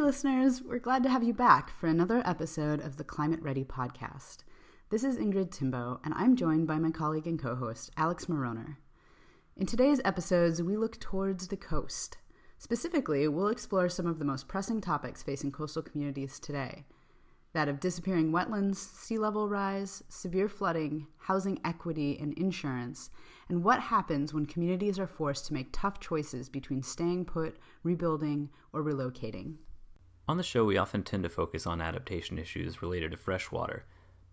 Listeners, 0.00 0.62
we're 0.62 0.78
glad 0.78 1.02
to 1.02 1.10
have 1.10 1.22
you 1.22 1.34
back 1.34 1.70
for 1.70 1.86
another 1.86 2.22
episode 2.24 2.80
of 2.80 2.96
the 2.96 3.04
Climate 3.04 3.42
Ready 3.42 3.64
podcast. 3.64 4.38
This 4.88 5.04
is 5.04 5.18
Ingrid 5.18 5.52
Timboe, 5.52 6.00
and 6.02 6.14
I'm 6.14 6.36
joined 6.36 6.66
by 6.66 6.78
my 6.78 6.90
colleague 6.90 7.26
and 7.26 7.38
co 7.38 7.54
host, 7.54 7.90
Alex 7.98 8.24
Mauroner. 8.24 8.78
In 9.58 9.66
today's 9.66 10.00
episodes, 10.02 10.62
we 10.62 10.76
look 10.76 10.98
towards 10.98 11.48
the 11.48 11.56
coast. 11.56 12.16
Specifically, 12.56 13.28
we'll 13.28 13.48
explore 13.48 13.90
some 13.90 14.06
of 14.06 14.18
the 14.18 14.24
most 14.24 14.48
pressing 14.48 14.80
topics 14.80 15.22
facing 15.22 15.52
coastal 15.52 15.82
communities 15.82 16.40
today 16.40 16.86
that 17.52 17.68
of 17.68 17.78
disappearing 17.78 18.32
wetlands, 18.32 18.76
sea 18.76 19.18
level 19.18 19.48
rise, 19.48 20.02
severe 20.08 20.48
flooding, 20.48 21.08
housing 21.18 21.60
equity, 21.62 22.18
and 22.18 22.32
insurance, 22.38 23.10
and 23.50 23.62
what 23.62 23.80
happens 23.80 24.32
when 24.32 24.46
communities 24.46 24.98
are 24.98 25.06
forced 25.06 25.46
to 25.46 25.54
make 25.54 25.68
tough 25.72 26.00
choices 26.00 26.48
between 26.48 26.82
staying 26.82 27.26
put, 27.26 27.58
rebuilding, 27.82 28.48
or 28.72 28.82
relocating. 28.82 29.56
On 30.30 30.36
the 30.36 30.44
show, 30.44 30.64
we 30.64 30.76
often 30.76 31.02
tend 31.02 31.24
to 31.24 31.28
focus 31.28 31.66
on 31.66 31.80
adaptation 31.80 32.38
issues 32.38 32.82
related 32.82 33.10
to 33.10 33.16
freshwater, 33.16 33.84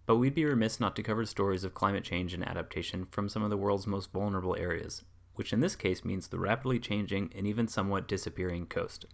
but 0.05 0.17
we'd 0.17 0.35
be 0.35 0.45
remiss 0.45 0.79
not 0.79 0.95
to 0.95 1.01
cover 1.01 1.25
stories 1.25 1.63
of 1.63 1.73
climate 1.73 2.03
change 2.03 2.35
and 2.35 2.47
adaptation 2.47 3.07
from 3.09 3.27
some 3.27 3.41
of 3.41 3.49
the 3.49 3.57
world's 3.57 3.87
most 3.87 4.11
vulnerable 4.11 4.55
areas, 4.55 5.03
which 5.33 5.51
in 5.51 5.59
this 5.59 5.75
case 5.75 6.05
means 6.05 6.27
the 6.27 6.37
rapidly 6.37 6.77
changing 6.77 7.33
and 7.35 7.47
even 7.47 7.67
somewhat 7.67 8.07
disappearing 8.07 8.67
coast. 8.67 9.07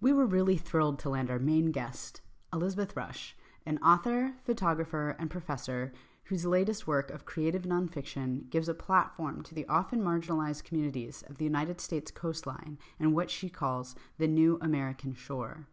We 0.00 0.14
were 0.14 0.24
really 0.24 0.56
thrilled 0.56 0.98
to 1.00 1.10
land 1.10 1.30
our 1.30 1.38
main 1.38 1.72
guest, 1.72 2.22
Elizabeth 2.54 2.96
Rush, 2.96 3.36
an 3.66 3.76
author, 3.84 4.32
photographer, 4.42 5.16
and 5.18 5.28
professor 5.28 5.92
whose 6.24 6.46
latest 6.46 6.86
work 6.86 7.10
of 7.10 7.26
creative 7.26 7.64
nonfiction 7.64 8.48
gives 8.48 8.70
a 8.70 8.72
platform 8.72 9.42
to 9.42 9.54
the 9.54 9.66
often 9.66 10.00
marginalized 10.00 10.64
communities 10.64 11.22
of 11.28 11.36
the 11.36 11.44
United 11.44 11.82
States 11.82 12.10
coastline 12.10 12.78
and 12.98 13.14
what 13.14 13.30
she 13.30 13.50
calls 13.50 13.94
the 14.16 14.26
new 14.26 14.58
American 14.62 15.14
shore. 15.14 15.66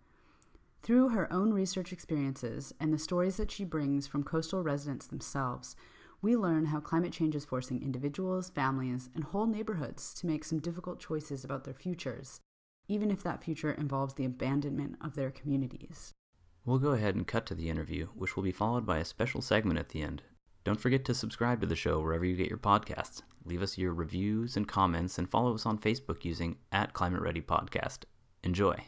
Through 0.88 1.10
her 1.10 1.32
own 1.34 1.54
research 1.54 1.92
experiences 1.92 2.74
and 2.80 2.94
the 2.94 2.98
stories 2.98 3.36
that 3.36 3.52
she 3.52 3.66
brings 3.66 4.08
from 4.08 4.24
coastal 4.24 4.64
residents 4.64 5.06
themselves, 5.06 5.76
we 6.22 6.38
learn 6.38 6.68
how 6.68 6.80
climate 6.80 7.12
change 7.12 7.36
is 7.36 7.44
forcing 7.44 7.84
individuals, 7.84 8.50
families, 8.50 9.10
and 9.14 9.26
whole 9.26 9.48
neighborhoods 9.48 10.14
to 10.14 10.28
make 10.28 10.46
some 10.46 10.60
difficult 10.60 11.02
choices 11.02 11.44
about 11.44 11.66
their 11.66 11.74
futures, 11.74 12.40
even 12.88 13.12
if 13.12 13.22
that 13.22 13.44
future 13.44 13.74
involves 13.74 14.14
the 14.14 14.24
abandonment 14.24 14.96
of 15.02 15.16
their 15.16 15.30
communities. 15.30 16.14
We'll 16.64 16.80
go 16.80 16.92
ahead 16.92 17.16
and 17.16 17.28
cut 17.28 17.46
to 17.48 17.56
the 17.56 17.70
interview, 17.70 18.08
which 18.16 18.38
will 18.38 18.44
be 18.44 18.54
followed 18.54 18.86
by 18.86 19.00
a 19.00 19.04
special 19.04 19.42
segment 19.42 19.80
at 19.80 19.90
the 19.90 20.02
end. 20.02 20.24
Don't 20.64 20.80
forget 20.80 21.04
to 21.04 21.14
subscribe 21.14 21.60
to 21.60 21.68
the 21.68 21.76
show 21.76 22.00
wherever 22.00 22.24
you 22.24 22.38
get 22.38 22.48
your 22.48 22.58
podcasts. 22.58 23.24
Leave 23.44 23.62
us 23.62 23.78
your 23.78 23.94
reviews 23.94 24.56
and 24.56 24.70
comments 24.70 25.18
and 25.18 25.30
follow 25.30 25.54
us 25.54 25.66
on 25.66 25.80
Facebook 25.80 26.24
using 26.24 26.56
at 26.72 26.94
Climate 26.94 27.22
Ready 27.22 27.42
Podcast. 27.42 28.06
Enjoy. 28.42 28.86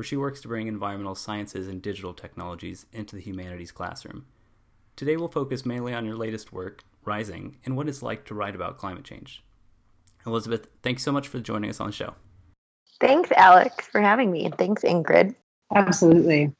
where 0.00 0.04
she 0.06 0.16
works 0.16 0.40
to 0.40 0.48
bring 0.48 0.66
environmental 0.66 1.14
sciences 1.14 1.68
and 1.68 1.82
digital 1.82 2.14
technologies 2.14 2.86
into 2.90 3.16
the 3.16 3.20
humanities 3.20 3.70
classroom. 3.70 4.24
Today, 4.96 5.18
we'll 5.18 5.28
focus 5.28 5.66
mainly 5.66 5.92
on 5.92 6.06
your 6.06 6.16
latest 6.16 6.54
work, 6.54 6.84
Rising, 7.04 7.58
and 7.66 7.76
what 7.76 7.86
it's 7.86 8.02
like 8.02 8.24
to 8.24 8.34
write 8.34 8.54
about 8.54 8.78
climate 8.78 9.04
change. 9.04 9.44
Elizabeth, 10.24 10.68
thanks 10.82 11.02
so 11.02 11.12
much 11.12 11.28
for 11.28 11.38
joining 11.38 11.68
us 11.68 11.80
on 11.80 11.88
the 11.88 11.92
show. 11.92 12.14
Thanks, 12.98 13.30
Alex, 13.36 13.88
for 13.88 14.00
having 14.00 14.30
me, 14.30 14.46
and 14.46 14.56
thanks, 14.56 14.84
Ingrid. 14.84 15.34
Absolutely. 15.74 16.50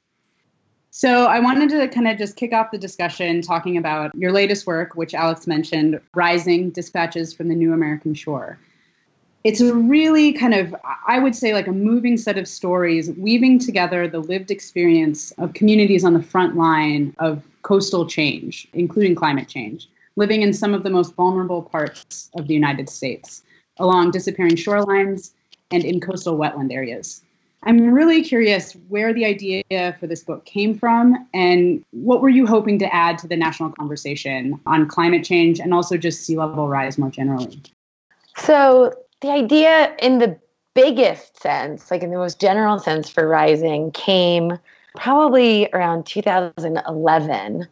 So 0.90 1.24
I 1.24 1.40
wanted 1.40 1.70
to 1.70 1.88
kind 1.88 2.08
of 2.08 2.18
just 2.18 2.36
kick 2.36 2.52
off 2.52 2.70
the 2.70 2.76
discussion 2.76 3.40
talking 3.40 3.78
about 3.78 4.14
your 4.14 4.32
latest 4.32 4.66
work, 4.66 4.96
which 4.96 5.14
Alex 5.14 5.46
mentioned, 5.46 5.98
Rising 6.14 6.68
Dispatches 6.68 7.32
from 7.32 7.48
the 7.48 7.54
New 7.54 7.72
American 7.72 8.12
Shore. 8.12 8.58
It's 9.42 9.60
a 9.60 9.74
really 9.74 10.32
kind 10.34 10.52
of, 10.52 10.74
I 11.06 11.18
would 11.18 11.34
say, 11.34 11.54
like 11.54 11.66
a 11.66 11.72
moving 11.72 12.18
set 12.18 12.36
of 12.36 12.46
stories 12.46 13.10
weaving 13.12 13.58
together 13.58 14.06
the 14.06 14.20
lived 14.20 14.50
experience 14.50 15.32
of 15.38 15.54
communities 15.54 16.04
on 16.04 16.12
the 16.12 16.22
front 16.22 16.56
line 16.56 17.14
of 17.18 17.42
coastal 17.62 18.06
change, 18.06 18.68
including 18.74 19.14
climate 19.14 19.48
change, 19.48 19.88
living 20.16 20.42
in 20.42 20.52
some 20.52 20.74
of 20.74 20.82
the 20.82 20.90
most 20.90 21.14
vulnerable 21.14 21.62
parts 21.62 22.30
of 22.34 22.48
the 22.48 22.54
United 22.54 22.90
States, 22.90 23.42
along 23.78 24.10
disappearing 24.10 24.56
shorelines 24.56 25.32
and 25.70 25.84
in 25.84 26.00
coastal 26.00 26.36
wetland 26.36 26.72
areas. 26.72 27.22
I'm 27.62 27.92
really 27.92 28.22
curious 28.22 28.72
where 28.88 29.12
the 29.12 29.24
idea 29.24 29.96
for 30.00 30.06
this 30.06 30.22
book 30.22 30.44
came 30.46 30.78
from 30.78 31.28
and 31.34 31.84
what 31.92 32.22
were 32.22 32.30
you 32.30 32.46
hoping 32.46 32.78
to 32.78 32.94
add 32.94 33.18
to 33.18 33.28
the 33.28 33.36
national 33.36 33.70
conversation 33.72 34.58
on 34.66 34.88
climate 34.88 35.24
change 35.24 35.60
and 35.60 35.74
also 35.74 35.96
just 35.96 36.24
sea 36.24 36.36
level 36.36 36.68
rise 36.68 36.96
more 36.96 37.10
generally? 37.10 37.60
So, 38.36 38.94
the 39.20 39.30
idea 39.30 39.94
in 40.00 40.18
the 40.18 40.38
biggest 40.74 41.40
sense, 41.40 41.90
like 41.90 42.02
in 42.02 42.10
the 42.10 42.16
most 42.16 42.40
general 42.40 42.78
sense 42.78 43.10
for 43.10 43.26
rising, 43.26 43.90
came 43.92 44.58
probably 44.96 45.68
around 45.72 46.06
2011. 46.06 47.66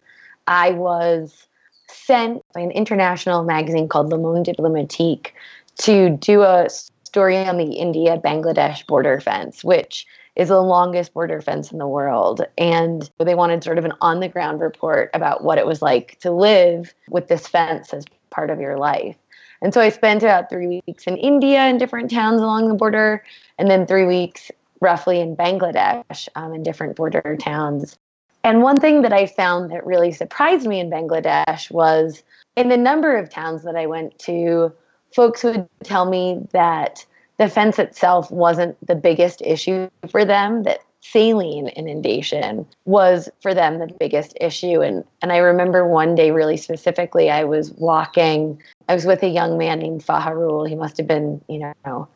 I 0.46 0.70
was 0.70 1.46
sent 1.88 2.42
by 2.54 2.60
an 2.60 2.70
international 2.70 3.44
magazine 3.44 3.88
called 3.88 4.10
Le 4.10 4.18
Monde 4.18 4.44
Diplomatique 4.44 5.34
to 5.78 6.10
do 6.10 6.42
a 6.42 6.68
story 7.04 7.38
on 7.38 7.56
the 7.56 7.72
India 7.72 8.18
Bangladesh 8.18 8.86
border 8.86 9.20
fence, 9.20 9.64
which 9.64 10.06
is 10.36 10.48
the 10.48 10.60
longest 10.60 11.14
border 11.14 11.40
fence 11.40 11.72
in 11.72 11.78
the 11.78 11.88
world. 11.88 12.42
And 12.56 13.10
they 13.18 13.34
wanted 13.34 13.64
sort 13.64 13.78
of 13.78 13.84
an 13.84 13.92
on 14.00 14.20
the 14.20 14.28
ground 14.28 14.60
report 14.60 15.10
about 15.14 15.42
what 15.42 15.58
it 15.58 15.66
was 15.66 15.82
like 15.82 16.18
to 16.20 16.30
live 16.30 16.94
with 17.08 17.28
this 17.28 17.48
fence 17.48 17.92
as 17.92 18.04
part 18.30 18.50
of 18.50 18.60
your 18.60 18.76
life. 18.76 19.16
And 19.62 19.75
so 19.75 19.81
I 19.81 19.88
spent 19.88 20.22
about 20.22 20.50
three 20.50 20.82
weeks 20.87 21.05
in 21.05 21.16
India 21.16 21.66
in 21.66 21.78
different 21.78 22.10
towns 22.10 22.40
along 22.40 22.69
the 22.69 22.75
border, 22.75 23.25
and 23.58 23.70
then 23.70 23.87
three 23.87 24.06
weeks 24.06 24.50
roughly 24.81 25.20
in 25.20 25.37
Bangladesh 25.37 26.28
um, 26.37 26.55
in 26.55 26.62
different 26.62 26.96
border 26.96 27.37
towns. 27.40 27.99
And 28.44 28.62
one 28.62 28.78
thing 28.78 29.02
that 29.02 29.12
I 29.12 29.26
found 29.26 29.72
that 29.72 29.84
really 29.84 30.12
surprised 30.12 30.66
me 30.66 30.78
in 30.78 30.90
Bangladesh 30.90 31.70
was 31.70 32.22
in 32.56 32.69
the 32.69 32.76
number 32.76 33.16
of 33.16 33.31
towns 33.31 33.64
that 33.64 33.76
I 33.76 33.87
went 33.87 34.19
to, 34.20 34.72
folks 35.14 35.43
would 35.43 35.69
tell 35.82 36.08
me 36.08 36.46
that 36.52 37.04
the 37.38 37.49
fence 37.49 37.78
itself 37.78 38.31
wasn't 38.31 38.76
the 38.87 38.94
biggest 38.94 39.43
issue 39.43 39.88
for 40.11 40.25
them, 40.25 40.62
that 40.64 40.81
saline 41.12 41.69
inundation 41.69 42.66
was 42.84 43.28
for 43.40 43.55
them 43.55 43.78
the 43.78 43.87
biggest 43.99 44.37
issue. 44.40 44.81
And, 44.82 45.05
and 45.22 45.32
I 45.32 45.38
remember 45.38 45.87
one 45.87 46.14
day 46.14 46.31
really 46.31 46.56
specifically, 46.56 47.31
I 47.31 47.44
was 47.44 47.72
walking, 47.72 48.60
I 48.88 48.94
was 48.94 49.06
with 49.06 49.22
a 49.22 49.28
young 49.28 49.56
man 49.56 49.78
named 49.78 50.05
Faharul. 50.05 50.69
He 50.69 50.75
must 50.75 50.96
have 50.99 51.06
been, 51.06 51.40
you 51.49 51.72
know, 51.84 52.08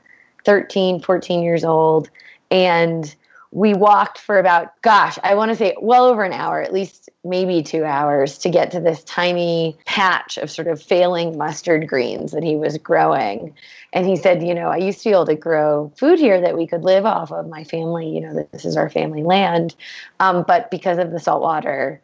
13, 0.44 1.00
14 1.00 1.42
years 1.42 1.64
old. 1.64 2.10
And 2.50 3.14
we 3.52 3.74
walked 3.74 4.18
for 4.18 4.38
about, 4.38 4.80
gosh, 4.80 5.18
I 5.22 5.34
want 5.34 5.50
to 5.50 5.54
say 5.54 5.76
well 5.78 6.06
over 6.06 6.24
an 6.24 6.32
hour, 6.32 6.62
at 6.62 6.72
least 6.72 7.10
maybe 7.22 7.62
two 7.62 7.84
hours 7.84 8.38
to 8.38 8.48
get 8.48 8.70
to 8.70 8.80
this 8.80 9.04
tiny 9.04 9.76
patch 9.84 10.38
of 10.38 10.50
sort 10.50 10.68
of 10.68 10.82
failing 10.82 11.36
mustard 11.36 11.86
greens 11.86 12.32
that 12.32 12.42
he 12.42 12.56
was 12.56 12.78
growing. 12.78 13.54
And 13.92 14.06
he 14.06 14.16
said, 14.16 14.42
You 14.42 14.54
know, 14.54 14.68
I 14.68 14.78
used 14.78 15.00
to 15.02 15.10
be 15.10 15.12
able 15.12 15.26
to 15.26 15.34
grow 15.34 15.92
food 15.96 16.18
here 16.18 16.40
that 16.40 16.56
we 16.56 16.66
could 16.66 16.82
live 16.82 17.04
off 17.04 17.30
of. 17.30 17.46
My 17.46 17.62
family, 17.62 18.08
you 18.08 18.22
know, 18.22 18.48
this 18.52 18.64
is 18.64 18.74
our 18.74 18.88
family 18.88 19.22
land. 19.22 19.76
Um, 20.18 20.44
but 20.48 20.70
because 20.70 20.96
of 20.96 21.10
the 21.10 21.20
salt 21.20 21.42
water, 21.42 22.00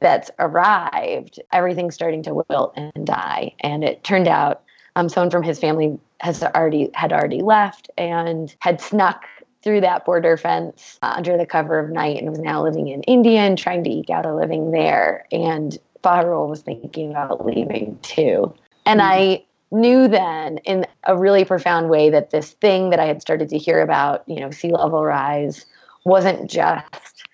that's 0.00 0.30
arrived, 0.40 1.40
everything's 1.52 1.94
starting 1.94 2.24
to 2.24 2.42
wilt 2.48 2.72
and 2.76 3.06
die. 3.06 3.54
And 3.60 3.84
it 3.84 4.02
turned 4.02 4.28
out 4.28 4.62
um, 4.96 5.08
someone 5.08 5.30
from 5.30 5.44
his 5.44 5.60
family 5.60 5.98
has 6.18 6.42
already 6.42 6.90
had 6.94 7.12
already 7.12 7.42
left 7.42 7.90
and 7.96 8.54
had 8.58 8.80
snuck 8.80 9.24
through 9.62 9.80
that 9.82 10.04
border 10.04 10.36
fence 10.36 10.98
uh, 11.02 11.14
under 11.16 11.36
the 11.36 11.46
cover 11.46 11.78
of 11.78 11.90
night 11.90 12.18
and 12.18 12.30
was 12.30 12.38
now 12.38 12.62
living 12.62 12.88
in 12.88 13.02
India 13.02 13.40
and 13.40 13.58
trying 13.58 13.84
to 13.84 13.90
eke 13.90 14.10
out 14.10 14.26
a 14.26 14.34
living 14.34 14.70
there. 14.70 15.26
And 15.30 15.76
Baharul 16.02 16.48
was 16.48 16.62
thinking 16.62 17.10
about 17.10 17.44
leaving 17.44 17.98
too. 18.02 18.54
And 18.86 19.00
mm-hmm. 19.00 19.10
I 19.10 19.44
knew 19.70 20.08
then 20.08 20.58
in 20.58 20.86
a 21.04 21.16
really 21.16 21.44
profound 21.44 21.90
way 21.90 22.10
that 22.10 22.30
this 22.30 22.52
thing 22.52 22.90
that 22.90 22.98
I 22.98 23.06
had 23.06 23.20
started 23.20 23.48
to 23.50 23.58
hear 23.58 23.80
about, 23.80 24.24
you 24.26 24.40
know, 24.40 24.50
sea 24.50 24.72
level 24.72 25.04
rise 25.04 25.66
wasn't 26.04 26.50
just 26.50 27.24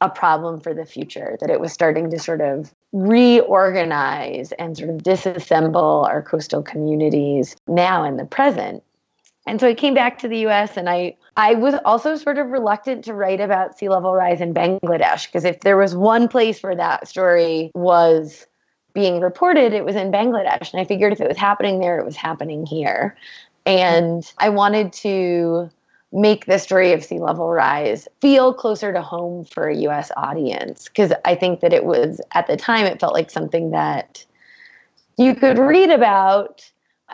a 0.00 0.08
problem 0.08 0.60
for 0.60 0.74
the 0.74 0.84
future, 0.84 1.36
that 1.40 1.50
it 1.50 1.60
was 1.60 1.72
starting 1.72 2.10
to 2.10 2.18
sort 2.18 2.40
of 2.40 2.74
reorganize 2.92 4.52
and 4.52 4.76
sort 4.76 4.90
of 4.90 4.96
disassemble 4.96 6.06
our 6.06 6.20
coastal 6.22 6.62
communities 6.62 7.56
now 7.68 8.04
in 8.04 8.16
the 8.16 8.24
present. 8.24 8.82
And 9.46 9.60
so 9.60 9.68
I 9.68 9.74
came 9.74 9.94
back 9.94 10.18
to 10.20 10.28
the 10.28 10.46
US 10.46 10.76
and 10.76 10.88
I 10.88 11.16
I 11.36 11.54
was 11.54 11.74
also 11.84 12.16
sort 12.16 12.38
of 12.38 12.48
reluctant 12.50 13.04
to 13.04 13.14
write 13.14 13.40
about 13.40 13.76
sea 13.76 13.88
level 13.88 14.14
rise 14.14 14.40
in 14.40 14.54
Bangladesh 14.54 15.26
because 15.26 15.44
if 15.44 15.60
there 15.60 15.76
was 15.76 15.94
one 15.94 16.28
place 16.28 16.62
where 16.62 16.76
that 16.76 17.08
story 17.08 17.70
was 17.74 18.46
being 18.94 19.20
reported, 19.20 19.72
it 19.72 19.84
was 19.84 19.96
in 19.96 20.12
Bangladesh. 20.12 20.72
And 20.72 20.80
I 20.80 20.84
figured 20.84 21.12
if 21.12 21.20
it 21.20 21.28
was 21.28 21.36
happening 21.36 21.80
there, 21.80 21.98
it 21.98 22.06
was 22.06 22.16
happening 22.16 22.64
here. 22.64 23.16
And 23.66 24.30
I 24.38 24.50
wanted 24.50 24.92
to 24.94 25.70
make 26.12 26.46
the 26.46 26.58
story 26.58 26.92
of 26.92 27.04
sea 27.04 27.18
level 27.18 27.50
rise 27.50 28.06
feel 28.20 28.54
closer 28.54 28.92
to 28.92 29.02
home 29.02 29.44
for 29.44 29.68
a 29.68 29.76
US 29.88 30.12
audience 30.16 30.88
because 30.88 31.12
I 31.24 31.34
think 31.34 31.60
that 31.60 31.72
it 31.72 31.84
was 31.84 32.20
at 32.32 32.46
the 32.46 32.56
time 32.56 32.86
it 32.86 33.00
felt 33.00 33.14
like 33.14 33.30
something 33.30 33.72
that 33.72 34.24
you 35.18 35.34
could 35.34 35.58
read 35.58 35.90
about 35.90 36.70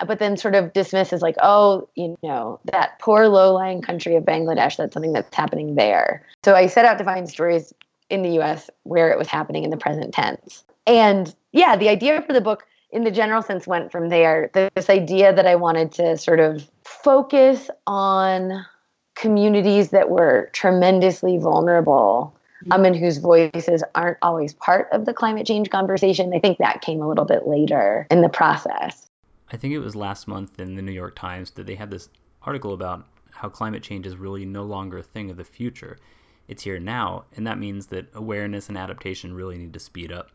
but 0.06 0.18
then 0.18 0.36
sort 0.36 0.54
of 0.54 0.72
dismisses 0.72 1.22
like 1.22 1.36
oh 1.42 1.88
you 1.94 2.16
know 2.22 2.60
that 2.64 2.98
poor 2.98 3.28
low-lying 3.28 3.82
country 3.82 4.16
of 4.16 4.24
Bangladesh 4.24 4.76
that's 4.76 4.94
something 4.94 5.12
that's 5.12 5.34
happening 5.34 5.74
there. 5.74 6.24
So 6.44 6.54
I 6.54 6.66
set 6.66 6.84
out 6.84 6.98
to 6.98 7.04
find 7.04 7.28
stories 7.28 7.72
in 8.08 8.22
the 8.22 8.40
US 8.40 8.68
where 8.82 9.10
it 9.10 9.18
was 9.18 9.28
happening 9.28 9.64
in 9.64 9.70
the 9.70 9.76
present 9.76 10.12
tense. 10.12 10.64
And 10.86 11.34
yeah, 11.52 11.76
the 11.76 11.88
idea 11.88 12.22
for 12.22 12.32
the 12.32 12.40
book 12.40 12.66
in 12.90 13.04
the 13.04 13.10
general 13.10 13.42
sense 13.42 13.66
went 13.66 13.92
from 13.92 14.08
there. 14.08 14.50
This 14.52 14.90
idea 14.90 15.32
that 15.32 15.46
I 15.46 15.54
wanted 15.54 15.92
to 15.92 16.18
sort 16.18 16.40
of 16.40 16.68
focus 16.84 17.70
on 17.86 18.66
communities 19.14 19.90
that 19.90 20.10
were 20.10 20.50
tremendously 20.52 21.38
vulnerable 21.38 22.34
um, 22.70 22.84
and 22.84 22.96
whose 22.96 23.18
voices 23.18 23.82
aren't 23.94 24.18
always 24.22 24.54
part 24.54 24.88
of 24.92 25.04
the 25.04 25.14
climate 25.14 25.46
change 25.46 25.70
conversation. 25.70 26.32
I 26.34 26.40
think 26.40 26.58
that 26.58 26.82
came 26.82 27.00
a 27.00 27.08
little 27.08 27.24
bit 27.24 27.46
later 27.46 28.06
in 28.10 28.22
the 28.22 28.28
process. 28.28 29.09
I 29.52 29.56
think 29.56 29.74
it 29.74 29.78
was 29.80 29.96
last 29.96 30.28
month 30.28 30.60
in 30.60 30.76
the 30.76 30.82
New 30.82 30.92
York 30.92 31.16
Times 31.16 31.50
that 31.52 31.66
they 31.66 31.74
had 31.74 31.90
this 31.90 32.08
article 32.42 32.72
about 32.72 33.08
how 33.30 33.48
climate 33.48 33.82
change 33.82 34.06
is 34.06 34.16
really 34.16 34.44
no 34.44 34.62
longer 34.62 34.98
a 34.98 35.02
thing 35.02 35.28
of 35.28 35.36
the 35.36 35.44
future. 35.44 35.98
It's 36.46 36.62
here 36.62 36.78
now, 36.78 37.24
and 37.36 37.46
that 37.46 37.58
means 37.58 37.86
that 37.88 38.08
awareness 38.14 38.68
and 38.68 38.78
adaptation 38.78 39.34
really 39.34 39.58
need 39.58 39.72
to 39.72 39.80
speed 39.80 40.12
up. 40.12 40.30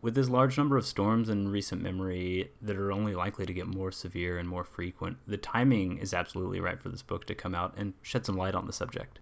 With 0.00 0.14
this 0.14 0.28
large 0.28 0.56
number 0.56 0.76
of 0.76 0.86
storms 0.86 1.28
in 1.28 1.48
recent 1.48 1.82
memory 1.82 2.50
that 2.60 2.76
are 2.76 2.92
only 2.92 3.14
likely 3.14 3.46
to 3.46 3.52
get 3.52 3.66
more 3.66 3.92
severe 3.92 4.38
and 4.38 4.48
more 4.48 4.64
frequent, 4.64 5.18
the 5.26 5.36
timing 5.36 5.98
is 5.98 6.14
absolutely 6.14 6.60
right 6.60 6.80
for 6.80 6.88
this 6.88 7.02
book 7.02 7.24
to 7.26 7.34
come 7.34 7.54
out 7.54 7.74
and 7.76 7.94
shed 8.02 8.26
some 8.26 8.36
light 8.36 8.54
on 8.54 8.66
the 8.66 8.72
subject. 8.72 9.20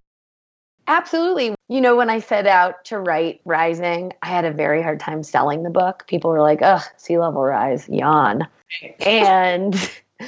Absolutely. 0.87 1.55
You 1.69 1.81
know, 1.81 1.95
when 1.95 2.09
I 2.09 2.19
set 2.19 2.47
out 2.47 2.83
to 2.85 2.99
write 2.99 3.41
Rising, 3.45 4.13
I 4.21 4.27
had 4.27 4.45
a 4.45 4.51
very 4.51 4.81
hard 4.81 4.99
time 4.99 5.23
selling 5.23 5.63
the 5.63 5.69
book. 5.69 6.05
People 6.07 6.31
were 6.31 6.41
like, 6.41 6.61
ugh, 6.61 6.83
sea 6.97 7.17
level 7.17 7.41
rise, 7.41 7.87
yawn. 7.87 8.47
and 9.05 9.75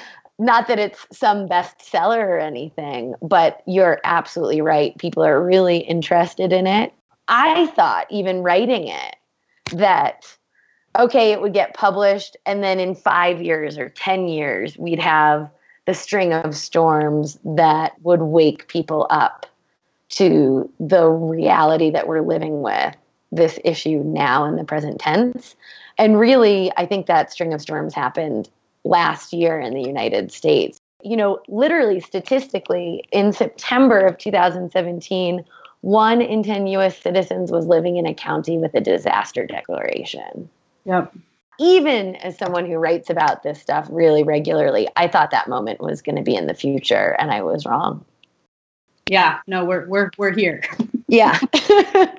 not 0.40 0.68
that 0.68 0.80
it's 0.80 1.06
some 1.12 1.48
bestseller 1.48 2.20
or 2.20 2.40
anything, 2.40 3.16
but 3.22 3.62
you're 3.66 4.00
absolutely 4.04 4.62
right. 4.62 4.98
People 4.98 5.24
are 5.24 5.44
really 5.44 5.78
interested 5.78 6.54
in 6.54 6.68
it. 6.68 6.94
I 7.28 7.68
thought, 7.68 8.08
even 8.10 8.44
writing 8.44 8.88
it, 8.88 9.16
that 9.72 10.26
okay, 10.98 11.32
it 11.32 11.42
would 11.42 11.54
get 11.54 11.74
published, 11.74 12.38
and 12.46 12.64
then 12.64 12.80
in 12.80 12.94
five 12.94 13.42
years 13.42 13.78
or 13.78 13.90
10 13.90 14.28
years, 14.28 14.78
we'd 14.78 15.00
have 15.00 15.50
the 15.88 15.94
string 15.94 16.34
of 16.34 16.56
storms 16.56 17.40
that 17.44 17.94
would 18.04 18.22
wake 18.22 18.68
people 18.68 19.08
up 19.10 19.48
to 20.10 20.70
the 20.80 21.08
reality 21.08 21.90
that 21.92 22.08
we're 22.08 22.22
living 22.22 22.62
with 22.62 22.96
this 23.32 23.60
issue 23.64 24.04
now 24.06 24.46
in 24.46 24.56
the 24.56 24.64
present 24.64 25.00
tense. 25.00 25.56
And 25.98 26.20
really, 26.20 26.72
I 26.78 26.86
think 26.86 27.08
that 27.08 27.32
string 27.32 27.54
of 27.54 27.62
storms 27.62 27.94
happened 27.94 28.50
last 28.84 29.34
year 29.34 29.60
in 29.60 29.74
the 29.74 29.82
United 29.82 30.32
States. 30.32 30.80
You 31.02 31.18
know, 31.18 31.40
literally 31.48 32.00
statistically, 32.00 33.04
in 33.12 33.34
September 33.34 34.00
of 34.00 34.18
2017, 34.18 35.44
one 35.82 36.22
in 36.22 36.44
10 36.44 36.68
US 36.68 36.98
citizens 36.98 37.52
was 37.52 37.66
living 37.66 37.98
in 37.98 38.06
a 38.06 38.14
county 38.14 38.58
with 38.58 38.74
a 38.74 38.82
disaster 38.82 39.46
declaration. 39.46 40.50
Yep. 40.86 41.14
Even 41.60 42.16
as 42.18 42.38
someone 42.38 42.66
who 42.66 42.78
writes 42.78 43.10
about 43.10 43.44
this 43.44 43.60
stuff 43.60 43.88
really 43.92 44.24
regularly, 44.24 44.88
I 44.96 45.08
thought 45.08 45.32
that 45.32 45.50
moment 45.50 45.82
was 45.82 46.02
going 46.02 46.16
to 46.16 46.24
be 46.24 46.36
in 46.36 46.48
the 46.48 46.54
future, 46.54 47.16
and 47.20 47.32
I 47.32 47.42
was 47.42 47.66
wrong. 47.66 48.06
Yeah, 49.10 49.40
no, 49.48 49.66
we're 49.66 49.88
we're 49.88 50.12
we're 50.18 50.32
here. 50.34 50.64
Yeah. 51.10 51.38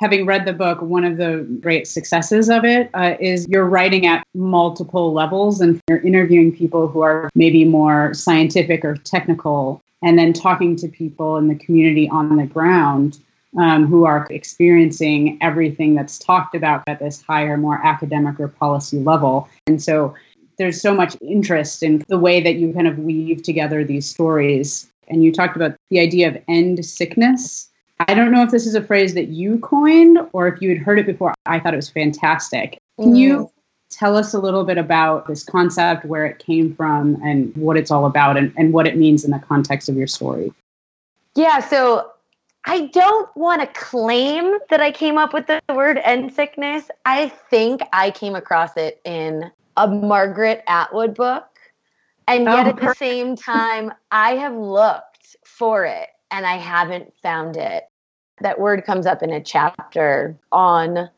Having 0.00 0.26
read 0.26 0.44
the 0.44 0.52
book, 0.52 0.82
one 0.82 1.04
of 1.04 1.18
the 1.18 1.46
great 1.60 1.86
successes 1.86 2.50
of 2.50 2.64
it 2.64 2.90
uh, 2.94 3.14
is 3.20 3.46
you're 3.48 3.66
writing 3.66 4.06
at 4.06 4.26
multiple 4.34 5.12
levels 5.12 5.60
and 5.60 5.80
you're 5.88 6.00
interviewing 6.00 6.50
people 6.50 6.88
who 6.88 7.02
are 7.02 7.30
maybe 7.36 7.64
more 7.64 8.12
scientific 8.12 8.84
or 8.84 8.96
technical, 8.96 9.80
and 10.02 10.18
then 10.18 10.32
talking 10.32 10.74
to 10.76 10.88
people 10.88 11.36
in 11.36 11.46
the 11.46 11.54
community 11.54 12.08
on 12.08 12.34
the 12.36 12.46
ground 12.46 13.20
um, 13.58 13.86
who 13.86 14.04
are 14.04 14.26
experiencing 14.30 15.38
everything 15.40 15.94
that's 15.94 16.18
talked 16.18 16.54
about 16.54 16.82
at 16.88 16.98
this 16.98 17.22
higher, 17.22 17.56
more 17.56 17.80
academic 17.86 18.40
or 18.40 18.48
policy 18.48 18.98
level. 18.98 19.48
And 19.66 19.80
so 19.80 20.14
there's 20.58 20.80
so 20.80 20.94
much 20.94 21.16
interest 21.20 21.82
in 21.82 22.04
the 22.08 22.18
way 22.18 22.40
that 22.40 22.56
you 22.56 22.72
kind 22.72 22.86
of 22.86 22.98
weave 22.98 23.42
together 23.42 23.84
these 23.84 24.08
stories. 24.08 24.90
And 25.08 25.22
you 25.22 25.32
talked 25.32 25.56
about 25.56 25.76
the 25.90 26.00
idea 26.00 26.28
of 26.28 26.38
end 26.48 26.84
sickness. 26.84 27.70
I 28.00 28.14
don't 28.14 28.32
know 28.32 28.42
if 28.42 28.50
this 28.50 28.66
is 28.66 28.74
a 28.74 28.82
phrase 28.82 29.14
that 29.14 29.28
you 29.28 29.58
coined 29.60 30.18
or 30.32 30.48
if 30.48 30.60
you 30.60 30.68
had 30.68 30.78
heard 30.78 30.98
it 30.98 31.06
before. 31.06 31.34
I 31.46 31.60
thought 31.60 31.74
it 31.74 31.76
was 31.76 31.90
fantastic. 31.90 32.78
Can 33.00 33.14
you 33.14 33.38
mm. 33.38 33.50
tell 33.90 34.16
us 34.16 34.34
a 34.34 34.38
little 34.38 34.64
bit 34.64 34.78
about 34.78 35.26
this 35.26 35.44
concept, 35.44 36.04
where 36.04 36.26
it 36.26 36.38
came 36.38 36.74
from, 36.74 37.20
and 37.22 37.54
what 37.56 37.76
it's 37.76 37.90
all 37.90 38.06
about, 38.06 38.36
and, 38.36 38.52
and 38.56 38.72
what 38.72 38.86
it 38.86 38.96
means 38.96 39.24
in 39.24 39.30
the 39.30 39.38
context 39.38 39.88
of 39.88 39.96
your 39.96 40.06
story? 40.06 40.52
Yeah, 41.34 41.60
so 41.60 42.10
I 42.66 42.86
don't 42.88 43.34
want 43.36 43.60
to 43.60 43.80
claim 43.80 44.58
that 44.70 44.80
I 44.80 44.90
came 44.90 45.18
up 45.18 45.34
with 45.34 45.46
the 45.46 45.60
word 45.74 45.98
end 45.98 46.32
sickness. 46.32 46.90
I 47.04 47.28
think 47.28 47.82
I 47.92 48.10
came 48.10 48.34
across 48.34 48.76
it 48.76 49.00
in 49.04 49.50
a 49.76 49.86
Margaret 49.86 50.62
Atwood 50.66 51.14
book. 51.14 51.46
And 52.26 52.44
yet 52.44 52.66
oh, 52.66 52.70
at 52.70 52.76
the 52.76 52.94
same 52.94 53.36
time, 53.36 53.92
I 54.10 54.36
have 54.36 54.54
looked 54.54 55.36
for 55.44 55.84
it 55.84 56.08
and 56.30 56.46
I 56.46 56.56
haven't 56.56 57.12
found 57.22 57.56
it. 57.56 57.84
That 58.40 58.58
word 58.58 58.84
comes 58.84 59.06
up 59.06 59.22
in 59.22 59.30
a 59.30 59.42
chapter 59.42 60.36
on 60.50 61.10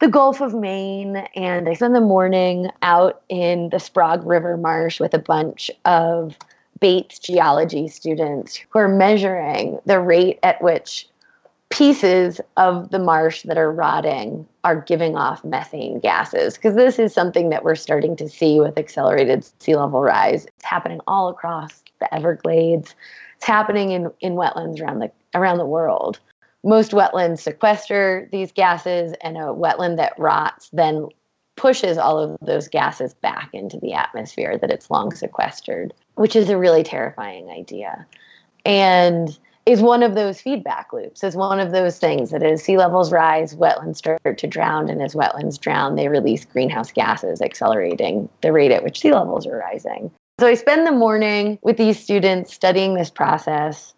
the 0.00 0.08
Gulf 0.08 0.40
of 0.40 0.54
Maine. 0.54 1.16
And 1.36 1.68
I 1.68 1.74
spent 1.74 1.94
the 1.94 2.00
morning 2.00 2.68
out 2.82 3.22
in 3.28 3.70
the 3.70 3.78
Sprague 3.78 4.24
River 4.24 4.56
Marsh 4.56 5.00
with 5.00 5.14
a 5.14 5.18
bunch 5.18 5.70
of 5.84 6.36
Bates 6.80 7.18
geology 7.18 7.88
students 7.88 8.56
who 8.70 8.78
are 8.78 8.88
measuring 8.88 9.78
the 9.84 10.00
rate 10.00 10.38
at 10.42 10.60
which 10.62 11.06
pieces 11.70 12.40
of 12.56 12.90
the 12.90 12.98
marsh 12.98 13.42
that 13.42 13.56
are 13.56 13.72
rotting 13.72 14.46
are 14.64 14.80
giving 14.80 15.16
off 15.16 15.44
methane 15.44 16.00
gases. 16.00 16.56
Because 16.56 16.74
this 16.74 16.98
is 16.98 17.14
something 17.14 17.48
that 17.50 17.64
we're 17.64 17.76
starting 17.76 18.16
to 18.16 18.28
see 18.28 18.60
with 18.60 18.76
accelerated 18.76 19.48
sea 19.62 19.76
level 19.76 20.02
rise. 20.02 20.44
It's 20.44 20.64
happening 20.64 21.00
all 21.06 21.28
across 21.28 21.82
the 22.00 22.12
everglades. 22.12 22.94
It's 23.36 23.46
happening 23.46 23.92
in, 23.92 24.10
in 24.20 24.34
wetlands 24.34 24.80
around 24.82 24.98
the 24.98 25.10
around 25.34 25.58
the 25.58 25.66
world. 25.66 26.18
Most 26.62 26.90
wetlands 26.90 27.38
sequester 27.38 28.28
these 28.32 28.52
gases 28.52 29.14
and 29.22 29.36
a 29.36 29.54
wetland 29.54 29.96
that 29.96 30.18
rots 30.18 30.68
then 30.72 31.08
pushes 31.56 31.98
all 31.98 32.18
of 32.18 32.36
those 32.40 32.68
gases 32.68 33.14
back 33.14 33.50
into 33.52 33.78
the 33.78 33.92
atmosphere 33.92 34.58
that 34.58 34.70
it's 34.70 34.90
long 34.90 35.14
sequestered, 35.14 35.94
which 36.14 36.34
is 36.34 36.50
a 36.50 36.58
really 36.58 36.82
terrifying 36.82 37.48
idea. 37.50 38.06
And 38.64 39.38
is 39.70 39.80
one 39.80 40.02
of 40.02 40.16
those 40.16 40.40
feedback 40.40 40.92
loops, 40.92 41.22
is 41.22 41.36
one 41.36 41.60
of 41.60 41.70
those 41.70 41.96
things 41.96 42.30
that 42.30 42.42
as 42.42 42.60
sea 42.60 42.76
levels 42.76 43.12
rise, 43.12 43.54
wetlands 43.54 43.96
start 43.96 44.20
to 44.38 44.46
drown, 44.48 44.90
and 44.90 45.00
as 45.00 45.14
wetlands 45.14 45.60
drown, 45.60 45.94
they 45.94 46.08
release 46.08 46.44
greenhouse 46.44 46.90
gases, 46.90 47.40
accelerating 47.40 48.28
the 48.40 48.52
rate 48.52 48.72
at 48.72 48.82
which 48.82 48.98
sea 48.98 49.12
levels 49.12 49.46
are 49.46 49.56
rising. 49.56 50.10
So 50.40 50.48
I 50.48 50.54
spend 50.54 50.88
the 50.88 50.92
morning 50.92 51.60
with 51.62 51.76
these 51.76 52.00
students 52.00 52.52
studying 52.52 52.94
this 52.94 53.10
process. 53.10 53.94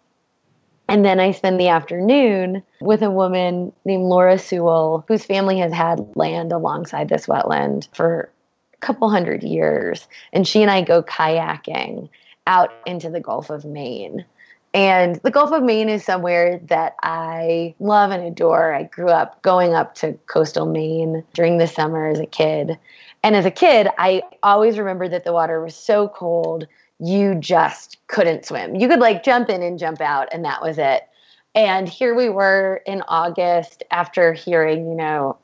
And 0.87 1.03
then 1.03 1.19
I 1.19 1.31
spend 1.31 1.59
the 1.59 1.69
afternoon 1.69 2.61
with 2.79 3.01
a 3.01 3.09
woman 3.09 3.73
named 3.83 4.03
Laura 4.03 4.37
Sewall, 4.37 5.05
whose 5.07 5.25
family 5.25 5.57
has 5.57 5.73
had 5.73 6.15
land 6.15 6.51
alongside 6.51 7.09
this 7.09 7.25
wetland 7.25 7.87
for 7.95 8.29
a 8.73 8.77
couple 8.77 9.09
hundred 9.09 9.41
years. 9.41 10.07
And 10.33 10.47
she 10.47 10.61
and 10.61 10.69
I 10.69 10.81
go 10.81 11.01
kayaking 11.01 12.09
out 12.45 12.71
into 12.85 13.09
the 13.09 13.21
Gulf 13.21 13.49
of 13.49 13.65
Maine. 13.65 14.25
And 14.73 15.17
the 15.17 15.29
Gulf 15.29 15.51
of 15.51 15.61
Maine 15.61 15.87
is 15.87 16.03
somewhere 16.03 16.59
that 16.65 16.95
I 17.03 17.75
love 17.79 18.09
and 18.09 18.23
adore. 18.23 18.73
I 18.73 18.83
grew 18.83 19.09
up 19.09 19.41
going 19.43 19.73
up 19.75 19.93
to 19.95 20.13
coastal 20.25 20.65
Maine 20.65 21.23
during 21.33 21.59
the 21.59 21.67
summer 21.67 22.07
as 22.07 22.19
a 22.19 22.25
kid. 22.25 22.79
And 23.21 23.35
as 23.35 23.45
a 23.45 23.51
kid, 23.51 23.87
I 23.99 24.23
always 24.41 24.79
remember 24.79 25.07
that 25.09 25.25
the 25.25 25.33
water 25.33 25.63
was 25.63 25.75
so 25.75 26.07
cold, 26.09 26.67
you 26.99 27.35
just 27.35 27.97
couldn't 28.07 28.45
swim. 28.45 28.75
You 28.75 28.87
could 28.87 28.99
like 28.99 29.23
jump 29.23 29.49
in 29.49 29.61
and 29.61 29.77
jump 29.77 30.01
out, 30.01 30.29
and 30.31 30.43
that 30.43 30.61
was 30.61 30.77
it. 30.77 31.07
And 31.55 31.87
here 31.87 32.15
we 32.15 32.29
were 32.29 32.81
in 32.87 33.03
August 33.07 33.83
after 33.91 34.33
hearing, 34.33 34.89
you 34.89 34.95
know, 34.95 35.37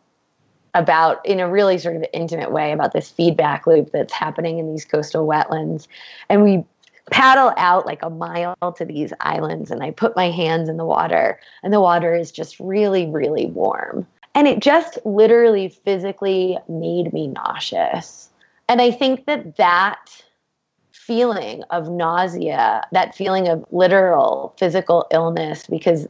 about 0.73 1.25
in 1.25 1.39
a 1.39 1.49
really 1.49 1.77
sort 1.77 1.95
of 1.95 2.05
intimate 2.13 2.51
way 2.51 2.71
about 2.71 2.93
this 2.93 3.09
feedback 3.09 3.67
loop 3.67 3.91
that's 3.91 4.13
happening 4.13 4.59
in 4.59 4.71
these 4.71 4.85
coastal 4.85 5.27
wetlands. 5.27 5.87
And 6.29 6.43
we 6.43 6.63
paddle 7.09 7.53
out 7.57 7.85
like 7.85 8.01
a 8.03 8.09
mile 8.09 8.55
to 8.77 8.85
these 8.85 9.13
islands 9.19 9.71
and 9.71 9.83
I 9.83 9.91
put 9.91 10.15
my 10.15 10.29
hands 10.29 10.69
in 10.69 10.77
the 10.77 10.85
water 10.85 11.39
and 11.63 11.73
the 11.73 11.81
water 11.81 12.15
is 12.15 12.31
just 12.31 12.59
really, 12.59 13.07
really 13.07 13.47
warm. 13.47 14.07
And 14.35 14.47
it 14.47 14.59
just 14.59 14.99
literally 15.05 15.69
physically 15.69 16.57
made 16.67 17.11
me 17.13 17.27
nauseous. 17.27 18.29
And 18.67 18.81
I 18.81 18.91
think 18.91 19.25
that 19.25 19.57
that 19.57 20.23
feeling 20.91 21.63
of 21.71 21.89
nausea, 21.89 22.85
that 22.91 23.15
feeling 23.15 23.47
of 23.47 23.65
literal 23.71 24.53
physical 24.57 25.07
illness, 25.11 25.65
because 25.65 26.07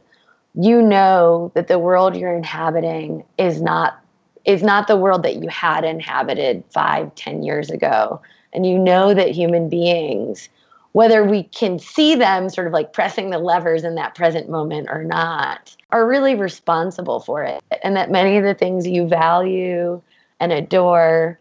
you 0.54 0.82
know 0.82 1.50
that 1.54 1.68
the 1.68 1.78
world 1.78 2.16
you're 2.16 2.36
inhabiting 2.36 3.24
is 3.38 3.62
not 3.62 3.98
is 4.44 4.62
not 4.62 4.88
the 4.88 4.96
world 4.96 5.22
that 5.22 5.36
you 5.36 5.48
had 5.48 5.84
inhabited 5.84 6.64
five, 6.70 7.14
ten 7.14 7.42
years 7.42 7.70
ago. 7.70 8.20
And 8.52 8.66
you 8.66 8.78
know 8.78 9.14
that 9.14 9.30
human 9.30 9.68
beings 9.68 10.48
whether 10.92 11.24
we 11.24 11.44
can 11.44 11.78
see 11.78 12.14
them 12.16 12.48
sort 12.48 12.66
of 12.66 12.72
like 12.72 12.92
pressing 12.92 13.30
the 13.30 13.38
levers 13.38 13.84
in 13.84 13.94
that 13.94 14.14
present 14.14 14.48
moment 14.48 14.88
or 14.90 15.04
not, 15.04 15.76
are 15.90 16.06
really 16.06 16.34
responsible 16.34 17.20
for 17.20 17.44
it. 17.44 17.62
And 17.82 17.96
that 17.96 18.10
many 18.10 18.36
of 18.36 18.44
the 18.44 18.54
things 18.54 18.86
you 18.86 19.06
value 19.06 20.02
and 20.40 20.52
adore 20.52 21.38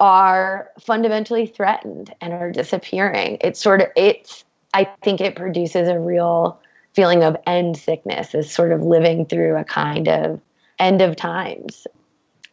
are 0.00 0.70
fundamentally 0.80 1.46
threatened 1.46 2.14
and 2.20 2.32
are 2.32 2.50
disappearing. 2.50 3.38
It's 3.40 3.60
sort 3.60 3.82
of, 3.82 3.88
it's, 3.96 4.44
I 4.72 4.84
think 5.02 5.20
it 5.20 5.36
produces 5.36 5.88
a 5.88 5.98
real 5.98 6.58
feeling 6.94 7.22
of 7.22 7.36
end 7.46 7.76
sickness, 7.76 8.34
is 8.34 8.50
sort 8.50 8.72
of 8.72 8.82
living 8.82 9.26
through 9.26 9.56
a 9.56 9.64
kind 9.64 10.08
of 10.08 10.40
end 10.78 11.02
of 11.02 11.16
times. 11.16 11.86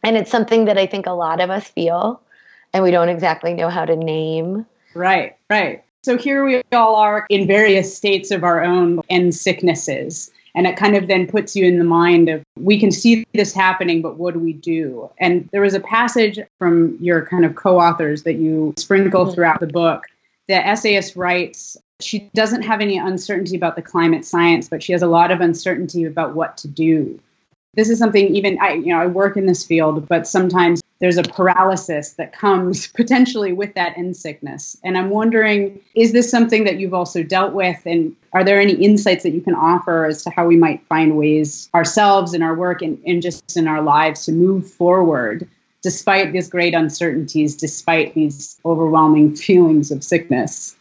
And 0.02 0.16
it's 0.16 0.30
something 0.30 0.66
that 0.66 0.76
I 0.76 0.86
think 0.86 1.06
a 1.06 1.12
lot 1.12 1.40
of 1.40 1.50
us 1.50 1.68
feel 1.68 2.20
and 2.72 2.82
we 2.82 2.90
don't 2.90 3.08
exactly 3.08 3.54
know 3.54 3.68
how 3.68 3.84
to 3.84 3.96
name. 3.96 4.66
Right, 4.94 5.36
right. 5.48 5.83
So 6.04 6.18
here 6.18 6.44
we 6.44 6.62
all 6.70 6.96
are 6.96 7.24
in 7.30 7.46
various 7.46 7.96
states 7.96 8.30
of 8.30 8.44
our 8.44 8.62
own 8.62 9.00
and 9.08 9.34
sicknesses. 9.34 10.30
And 10.54 10.66
it 10.66 10.76
kind 10.76 10.96
of 10.96 11.08
then 11.08 11.26
puts 11.26 11.56
you 11.56 11.64
in 11.64 11.78
the 11.78 11.84
mind 11.84 12.28
of 12.28 12.42
we 12.60 12.78
can 12.78 12.92
see 12.92 13.24
this 13.32 13.54
happening, 13.54 14.02
but 14.02 14.18
what 14.18 14.34
do 14.34 14.40
we 14.40 14.52
do? 14.52 15.10
And 15.16 15.48
there 15.50 15.62
was 15.62 15.72
a 15.72 15.80
passage 15.80 16.38
from 16.58 16.98
your 17.00 17.24
kind 17.24 17.46
of 17.46 17.54
co 17.54 17.80
authors 17.80 18.24
that 18.24 18.34
you 18.34 18.74
sprinkle 18.76 19.24
mm-hmm. 19.24 19.32
throughout 19.32 19.60
the 19.60 19.66
book. 19.66 20.04
The 20.46 20.56
essayist 20.56 21.16
writes, 21.16 21.74
she 22.00 22.30
doesn't 22.34 22.62
have 22.62 22.82
any 22.82 22.98
uncertainty 22.98 23.56
about 23.56 23.74
the 23.74 23.80
climate 23.80 24.26
science, 24.26 24.68
but 24.68 24.82
she 24.82 24.92
has 24.92 25.00
a 25.00 25.06
lot 25.06 25.30
of 25.30 25.40
uncertainty 25.40 26.04
about 26.04 26.34
what 26.34 26.58
to 26.58 26.68
do. 26.68 27.18
This 27.76 27.88
is 27.88 27.98
something 27.98 28.26
even 28.36 28.58
I, 28.60 28.74
you 28.74 28.88
know, 28.88 29.00
I 29.00 29.06
work 29.06 29.38
in 29.38 29.46
this 29.46 29.64
field, 29.64 30.06
but 30.06 30.26
sometimes 30.26 30.82
there's 31.00 31.16
a 31.18 31.22
paralysis 31.22 32.12
that 32.12 32.32
comes 32.32 32.86
potentially 32.94 33.52
with 33.52 33.74
that 33.74 33.96
end 33.96 34.16
sickness. 34.16 34.76
And 34.84 34.96
I'm 34.96 35.10
wondering, 35.10 35.80
is 35.94 36.12
this 36.12 36.30
something 36.30 36.64
that 36.64 36.78
you've 36.78 36.94
also 36.94 37.22
dealt 37.22 37.52
with? 37.52 37.80
And 37.84 38.14
are 38.32 38.44
there 38.44 38.60
any 38.60 38.74
insights 38.74 39.22
that 39.22 39.32
you 39.32 39.40
can 39.40 39.54
offer 39.54 40.06
as 40.06 40.22
to 40.24 40.30
how 40.30 40.46
we 40.46 40.56
might 40.56 40.86
find 40.86 41.16
ways 41.16 41.68
ourselves 41.74 42.34
in 42.34 42.42
our 42.42 42.54
work 42.54 42.82
and, 42.82 42.98
and 43.06 43.22
just 43.22 43.56
in 43.56 43.68
our 43.68 43.82
lives 43.82 44.24
to 44.26 44.32
move 44.32 44.70
forward 44.70 45.48
despite 45.82 46.32
these 46.32 46.48
great 46.48 46.74
uncertainties, 46.74 47.54
despite 47.54 48.14
these 48.14 48.58
overwhelming 48.64 49.36
feelings 49.36 49.90
of 49.90 50.02
sickness? 50.02 50.76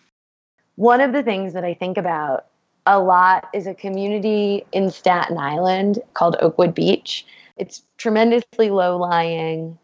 One 0.75 1.01
of 1.01 1.11
the 1.11 1.21
things 1.21 1.53
that 1.53 1.65
I 1.65 1.73
think 1.73 1.97
about 1.97 2.45
a 2.85 2.99
lot 2.99 3.47
is 3.53 3.67
a 3.67 3.73
community 3.73 4.65
in 4.71 4.89
Staten 4.89 5.37
Island 5.37 5.99
called 6.13 6.35
Oakwood 6.39 6.73
Beach. 6.73 7.25
It's 7.57 7.83
tremendously 7.97 8.69
low 8.69 8.97
lying 8.97 9.77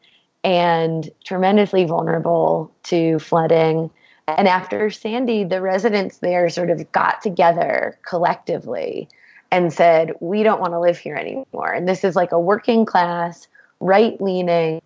and 0.43 1.09
tremendously 1.25 1.85
vulnerable 1.85 2.71
to 2.83 3.19
flooding. 3.19 3.89
And 4.27 4.47
after 4.47 4.89
Sandy, 4.89 5.43
the 5.43 5.61
residents 5.61 6.17
there 6.17 6.49
sort 6.49 6.69
of 6.69 6.91
got 6.91 7.21
together 7.21 7.97
collectively 8.07 9.09
and 9.51 9.73
said, 9.73 10.13
We 10.19 10.43
don't 10.43 10.61
want 10.61 10.73
to 10.73 10.79
live 10.79 10.97
here 10.97 11.15
anymore. 11.15 11.71
And 11.71 11.87
this 11.87 12.03
is 12.03 12.15
like 12.15 12.31
a 12.31 12.39
working 12.39 12.85
class, 12.85 13.47
right 13.79 14.19
leaning, 14.21 14.81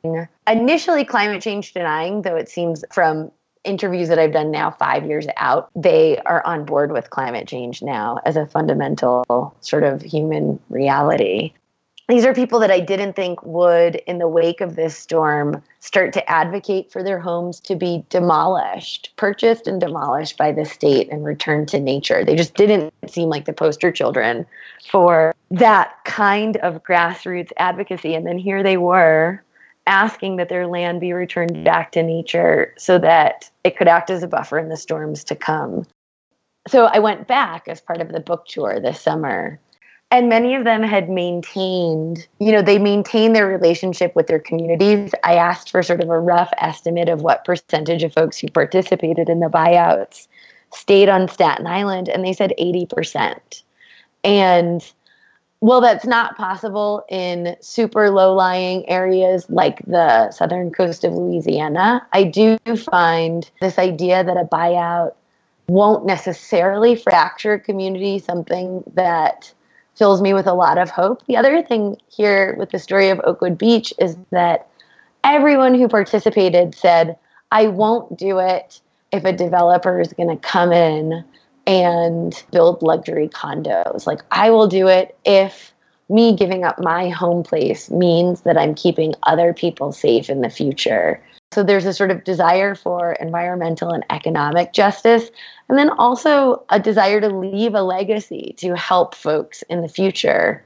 initially 0.48 1.06
climate 1.06 1.42
change 1.42 1.74
denying, 1.74 2.22
though 2.22 2.36
it 2.36 2.50
seems 2.50 2.84
from 2.92 3.32
interviews 3.64 4.10
that 4.10 4.20
I've 4.20 4.34
done 4.34 4.52
now, 4.52 4.72
five 4.72 5.06
years 5.06 5.26
out, 5.38 5.70
they 5.76 6.18
are 6.26 6.46
on 6.46 6.66
board 6.66 6.92
with 6.92 7.10
climate 7.10 7.48
change 7.48 7.82
now 7.82 8.20
as 8.26 8.36
a 8.36 8.46
fundamental 8.46 9.56
sort 9.62 9.84
of 9.84 10.02
human 10.02 10.60
reality 10.70 11.54
these 12.10 12.26
are 12.26 12.34
people 12.34 12.60
that 12.60 12.72
I 12.72 12.82
didn't 12.82 13.14
think 13.14 13.42
would, 13.44 13.96
in 13.96 14.18
the 14.18 14.28
wake 14.28 14.60
of 14.60 14.76
this 14.76 14.96
storm, 14.98 15.64
start 15.80 16.12
to 16.14 16.30
advocate 16.30 16.92
for 16.92 17.02
their 17.02 17.20
homes 17.20 17.62
to 17.62 17.76
be 17.76 18.04
demolished, 18.10 19.14
purchased 19.16 19.68
and 19.68 19.80
demolished 19.80 20.38
by 20.38 20.52
the 20.52 20.66
state 20.66 21.10
and 21.10 21.24
returned 21.24 21.70
to 21.70 21.80
nature. 21.80 22.26
They 22.26 22.36
just 22.36 22.56
didn't 22.56 22.94
seem 23.08 23.30
like 23.30 23.46
the 23.46 23.54
poster 23.54 23.92
children 23.92 24.46
for 24.90 25.34
that 25.52 25.94
kind 26.04 26.58
of 26.58 26.84
grassroots 26.84 27.52
advocacy. 27.58 28.16
And 28.16 28.28
then 28.28 28.38
here 28.38 28.64
they 28.64 28.78
were 28.78 29.42
asking 29.88 30.36
that 30.38 30.50
their 30.50 30.68
land 30.68 31.00
be 31.00 31.14
returned 31.14 31.64
back 31.64 31.94
to 31.94 32.04
nature 32.04 32.74
so 32.78 33.00
that 33.00 33.50
it 33.64 33.78
could 33.78 33.88
act 33.88 34.10
as 34.10 34.24
a 34.24 34.28
buffer 34.28 34.60
in 34.60 34.70
the 34.70 34.78
storms 34.78 35.24
to 35.26 35.36
come. 35.36 35.86
So 36.68 36.86
I 36.86 37.00
went 37.00 37.28
back 37.28 37.68
as 37.68 37.82
part 37.82 38.02
of 38.02 38.12
the 38.12 38.20
book 38.20 38.46
tour 38.46 38.80
this 38.80 39.00
summer 39.00 39.60
and 40.14 40.30
many 40.30 40.54
of 40.54 40.64
them 40.64 40.84
had 40.84 41.10
maintained 41.10 42.28
you 42.40 42.52
know 42.52 42.62
they 42.62 42.78
maintained 42.78 43.36
their 43.36 43.48
relationship 43.48 44.16
with 44.16 44.28
their 44.28 44.40
communities. 44.40 45.12
I 45.24 45.36
asked 45.36 45.72
for 45.72 45.82
sort 45.82 46.02
of 46.02 46.10
a 46.10 46.20
rough 46.20 46.52
estimate 46.60 47.10
of 47.10 47.22
what 47.22 47.44
percentage 47.44 48.04
of 48.04 48.14
folks 48.14 48.38
who 48.38 48.48
participated 48.48 49.28
in 49.28 49.40
the 49.40 49.50
buyouts 49.50 50.28
stayed 50.72 51.10
on 51.10 51.28
staten 51.28 51.68
island 51.68 52.10
and 52.10 52.24
they 52.24 52.34
said 52.34 52.54
80% 52.60 53.64
and 54.24 54.94
well 55.62 55.82
that's 55.82 56.06
not 56.06 56.38
possible 56.38 57.06
in 57.10 57.56
super 57.60 58.10
low 58.10 58.34
lying 58.34 58.88
areas 58.90 59.50
like 59.50 59.80
the 59.86 60.32
southern 60.32 60.72
coast 60.72 61.04
of 61.04 61.14
louisiana 61.14 62.06
i 62.12 62.24
do 62.24 62.58
find 62.90 63.52
this 63.62 63.78
idea 63.78 64.24
that 64.24 64.36
a 64.36 64.46
buyout 64.46 65.14
won't 65.68 66.08
necessarily 66.08 66.96
fracture 66.96 67.54
a 67.54 67.60
community 67.60 68.18
something 68.18 68.84
that 68.96 69.54
fills 69.96 70.22
me 70.22 70.34
with 70.34 70.48
a 70.48 70.54
lot 70.54 70.78
of 70.78 70.90
hope. 70.90 71.26
The 71.28 71.38
other 71.38 71.62
thing 71.62 71.98
here 72.10 72.56
with 72.58 72.72
the 72.72 72.80
story 72.80 73.10
of 73.10 73.22
Oakwood 73.24 73.58
Beach 73.58 73.94
is 74.00 74.18
that 74.32 74.68
everyone 75.24 75.76
who 75.76 75.88
participated 75.88 76.76
said, 76.76 77.18
I 77.52 77.68
won't 77.68 78.18
do 78.18 78.40
it 78.40 78.82
if 79.12 79.26
a 79.26 79.34
developer 79.34 80.02
is 80.02 80.14
going 80.14 80.30
to 80.30 80.38
come 80.38 80.72
in 80.72 81.24
and 81.66 82.44
build 82.52 82.82
luxury 82.82 83.30
condos. 83.30 84.06
Like, 84.08 84.22
I 84.32 84.50
will 84.50 84.68
do 84.68 84.88
it 84.88 85.18
if 85.24 85.73
me 86.10 86.36
giving 86.36 86.64
up 86.64 86.80
my 86.80 87.10
home 87.10 87.44
place 87.44 87.90
means 87.90 88.42
that 88.42 88.58
I'm 88.58 88.76
keeping 88.76 89.14
other 89.24 89.54
people 89.54 89.92
safe 89.92 90.30
in 90.30 90.42
the 90.42 90.50
future. 90.50 91.24
So 91.52 91.64
there's 91.64 91.86
a 91.86 91.94
sort 91.94 92.12
of 92.12 92.24
desire 92.24 92.76
for 92.76 93.14
environmental 93.14 93.92
and 93.92 94.04
economic 94.10 94.74
justice, 94.74 95.30
and 95.70 95.78
then 95.78 95.90
also 95.92 96.64
a 96.70 96.80
desire 96.80 97.22
to 97.22 97.30
leave 97.30 97.76
a 97.76 97.84
legacy 97.84 98.56
to 98.58 98.76
help 98.76 99.16
folks 99.16 99.62
in 99.64 99.82
the 99.82 99.88
future. 99.88 100.64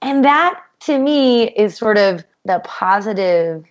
And 0.00 0.24
that 0.24 0.62
to 0.80 0.98
me 0.98 1.44
is 1.48 1.76
sort 1.76 1.98
of 1.98 2.24
the 2.44 2.60
positive 2.64 3.64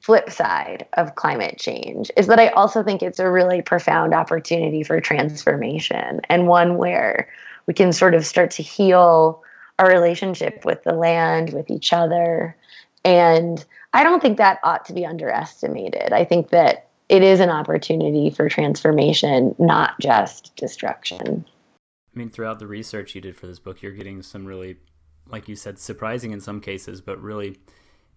flip 0.00 0.30
side 0.30 0.86
of 0.92 1.16
climate 1.16 1.58
change 1.58 2.10
is 2.16 2.28
that 2.28 2.38
I 2.38 2.48
also 2.48 2.82
think 2.82 3.02
it's 3.02 3.18
a 3.18 3.30
really 3.30 3.60
profound 3.60 4.14
opportunity 4.14 4.84
for 4.84 5.00
transformation 5.00 6.20
and 6.28 6.46
one 6.46 6.76
where 6.76 7.28
we 7.66 7.74
can 7.74 7.92
sort 7.92 8.14
of 8.14 8.24
start 8.24 8.52
to 8.52 8.62
heal 8.62 9.42
our 9.78 9.88
relationship 9.88 10.64
with 10.64 10.82
the 10.84 10.94
land, 10.94 11.52
with 11.52 11.70
each 11.70 11.92
other. 11.92 12.56
And 13.04 13.64
I 13.92 14.02
don't 14.02 14.20
think 14.20 14.38
that 14.38 14.58
ought 14.62 14.84
to 14.86 14.92
be 14.92 15.06
underestimated. 15.06 16.12
I 16.12 16.24
think 16.24 16.50
that 16.50 16.88
it 17.08 17.22
is 17.22 17.40
an 17.40 17.50
opportunity 17.50 18.30
for 18.30 18.48
transformation, 18.48 19.54
not 19.58 19.98
just 20.00 20.54
destruction. 20.56 21.44
I 22.14 22.18
mean, 22.18 22.30
throughout 22.30 22.58
the 22.58 22.66
research 22.66 23.14
you 23.14 23.20
did 23.20 23.36
for 23.36 23.46
this 23.46 23.58
book, 23.58 23.82
you're 23.82 23.92
getting 23.92 24.22
some 24.22 24.44
really, 24.44 24.76
like 25.28 25.48
you 25.48 25.54
said, 25.54 25.78
surprising 25.78 26.32
in 26.32 26.40
some 26.40 26.60
cases, 26.60 27.00
but 27.00 27.20
really 27.22 27.58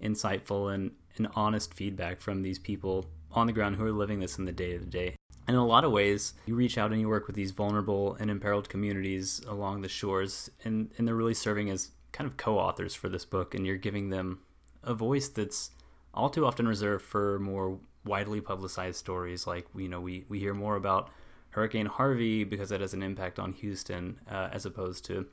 insightful 0.02 0.74
and, 0.74 0.92
and 1.18 1.28
honest 1.36 1.74
feedback 1.74 2.22
from 2.22 2.42
these 2.42 2.58
people 2.58 3.06
on 3.32 3.46
the 3.46 3.54
ground 3.54 3.76
who 3.76 3.86
are 3.86 3.92
living 3.92 4.20
this 4.20 4.38
in 4.40 4.46
the 4.46 4.52
day 4.52 4.78
to 4.78 4.86
day. 4.86 5.16
And 5.50 5.56
in 5.56 5.62
a 5.62 5.66
lot 5.66 5.84
of 5.84 5.92
ways, 5.92 6.36
you 6.46 6.54
reach 6.54 6.78
out 6.78 6.92
and 6.92 7.02
you 7.02 7.10
work 7.10 7.26
with 7.26 7.36
these 7.36 7.50
vulnerable 7.50 8.16
and 8.20 8.30
imperiled 8.30 8.70
communities 8.70 9.42
along 9.48 9.82
the 9.82 9.90
shores, 9.90 10.52
and, 10.64 10.92
and 10.96 11.08
they're 11.08 11.16
really 11.16 11.34
serving 11.34 11.72
as 11.72 11.90
kind 12.12 12.30
of 12.30 12.38
co 12.38 12.60
authors 12.60 12.94
for 12.94 13.10
this 13.10 13.26
book, 13.26 13.56
and 13.56 13.66
you're 13.66 13.76
giving 13.76 14.12
them 14.12 14.42
a 14.84 14.94
voice 14.94 15.28
that's 15.28 15.72
all 16.14 16.30
too 16.30 16.46
often 16.46 16.68
reserved 16.68 17.04
for 17.04 17.40
more 17.40 17.80
widely 18.06 18.40
publicized 18.40 19.00
stories. 19.00 19.48
Like, 19.48 19.66
you 19.76 19.90
know, 19.90 20.00
we, 20.00 20.24
we 20.30 20.38
hear 20.38 20.54
more 20.54 20.76
about 20.76 21.10
Hurricane 21.50 21.88
Harvey 21.88 22.44
because 22.44 22.72
it 22.72 22.80
has 22.80 22.94
an 22.94 23.02
impact 23.02 23.40
on 23.40 23.54
Houston 23.54 24.20
uh, 24.30 24.50
as 24.52 24.68
opposed 24.68 25.04
to 25.06 25.26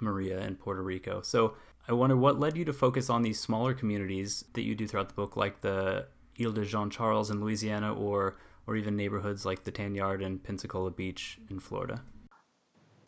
Maria 0.00 0.38
in 0.42 0.54
Puerto 0.54 0.84
Rico. 0.84 1.22
So 1.22 1.54
I 1.88 1.92
wonder 1.92 2.16
what 2.16 2.38
led 2.38 2.56
you 2.56 2.64
to 2.66 2.72
focus 2.72 3.10
on 3.10 3.22
these 3.22 3.40
smaller 3.40 3.74
communities 3.74 4.44
that 4.52 4.62
you 4.62 4.76
do 4.76 4.86
throughout 4.86 5.08
the 5.08 5.14
book, 5.16 5.36
like 5.36 5.60
the 5.60 6.06
Isle 6.40 6.52
de 6.52 6.64
Jean 6.64 6.88
Charles 6.88 7.32
in 7.32 7.40
Louisiana, 7.40 7.92
or 7.92 8.36
or 8.70 8.76
even 8.76 8.96
neighborhoods 8.96 9.44
like 9.44 9.64
the 9.64 9.70
Tan 9.72 9.96
Yard 9.96 10.22
and 10.22 10.42
Pensacola 10.42 10.92
Beach 10.92 11.38
in 11.50 11.58
Florida. 11.58 12.00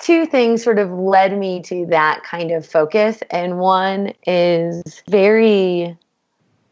Two 0.01 0.27
things 0.27 0.61
sort 0.61 0.81
of 0.81 0.91
led 0.91 1.39
me 1.39 1.63
to 1.63 1.87
that 1.87 2.25
kind 2.25 2.51
of 2.51 2.67
focus, 2.67 3.23
and 3.31 3.61
one 3.61 4.13
is 4.27 5.05
very 5.09 5.97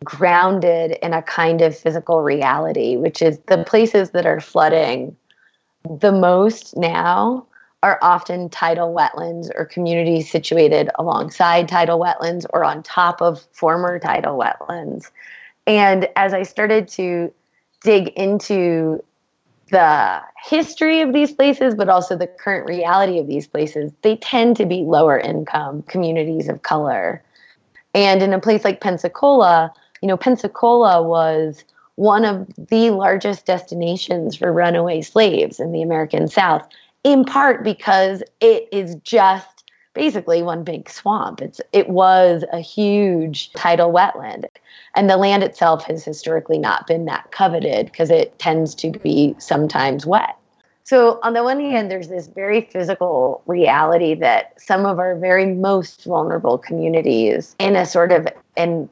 grounded 0.03 0.99
in 1.03 1.15
a 1.15 1.23
kind 1.23 1.63
of 1.63 1.79
physical 1.79 2.23
reality, 2.23 2.97
which 2.97 3.23
is 3.23 3.39
the 3.47 3.63
places 3.63 4.11
that 4.11 4.27
are 4.27 4.41
flooding 4.41 5.17
the 6.01 6.11
most 6.11 6.77
now 6.77 7.47
are 7.85 7.99
often 8.03 8.49
tidal 8.49 8.93
wetlands 8.93 9.51
or 9.55 9.65
communities 9.65 10.29
situated 10.31 10.91
alongside 10.97 11.69
tidal 11.69 12.01
wetlands 12.01 12.45
or 12.53 12.65
on 12.65 12.83
top 12.83 13.23
of 13.23 13.41
former 13.53 14.01
tidal 14.01 14.37
wetlands. 14.37 15.13
And 15.67 16.09
as 16.17 16.35
I 16.35 16.43
started 16.43 16.89
to 16.89 17.33
dig 17.83 18.09
into 18.09 19.03
the 19.71 20.21
history 20.45 21.01
of 21.01 21.13
these 21.13 21.33
places, 21.33 21.75
but 21.75 21.89
also 21.89 22.17
the 22.17 22.27
current 22.27 22.67
reality 22.67 23.19
of 23.19 23.27
these 23.27 23.47
places, 23.47 23.93
they 24.03 24.17
tend 24.17 24.57
to 24.57 24.67
be 24.67 24.83
lower 24.83 25.19
income 25.19 25.83
communities 25.83 26.49
of 26.49 26.63
color. 26.63 27.23
And 27.95 28.23
in 28.23 28.33
a 28.33 28.41
place 28.41 28.65
like 28.65 28.81
Pensacola, 28.81 29.73
you 30.03 30.09
know, 30.09 30.17
Pensacola 30.17 31.03
was 31.03 31.65
one 31.95 32.25
of 32.25 32.49
the 32.69 32.91
largest 32.91 33.47
destinations 33.47 34.37
for 34.37 34.53
runaway 34.53 35.03
slaves 35.03 35.61
in 35.61 35.73
the 35.73 35.83
American 35.83 36.27
South 36.29 36.67
in 37.05 37.25
part 37.25 37.65
because 37.65 38.23
it 38.41 38.69
is 38.73 38.97
just 38.97 39.60
basically 39.95 40.43
one 40.43 40.65
big 40.65 40.89
swamp. 40.89 41.41
It's 41.41 41.61
it 41.73 41.89
was 41.89 42.45
a 42.53 42.61
huge 42.61 43.53
tidal 43.53 43.93
wetland. 43.93 44.47
And 44.95 45.09
the 45.09 45.17
land 45.17 45.43
itself 45.43 45.85
has 45.85 46.05
historically 46.05 46.59
not 46.59 46.87
been 46.87 47.05
that 47.07 47.31
coveted 47.33 47.87
because 47.87 48.11
it 48.11 48.39
tends 48.39 48.75
to 48.76 48.91
be 48.91 49.35
sometimes 49.39 50.07
wet. 50.07 50.37
So 50.85 51.21
on 51.23 51.35
the 51.35 51.45
one 51.45 51.61
hand, 51.61 51.91
there's 51.91 52.09
this 52.09 52.26
very 52.26 52.63
physical 52.63 53.43
reality 53.47 54.15
that 54.15 54.61
some 54.61 54.87
of 54.87 54.99
our 54.99 55.15
very 55.17 55.47
most 55.47 56.05
vulnerable 56.05 56.59
communities 56.59 57.55
in 57.59 57.76
a 57.76 57.87
sort 57.87 58.11
of 58.11 58.26
in 58.57 58.89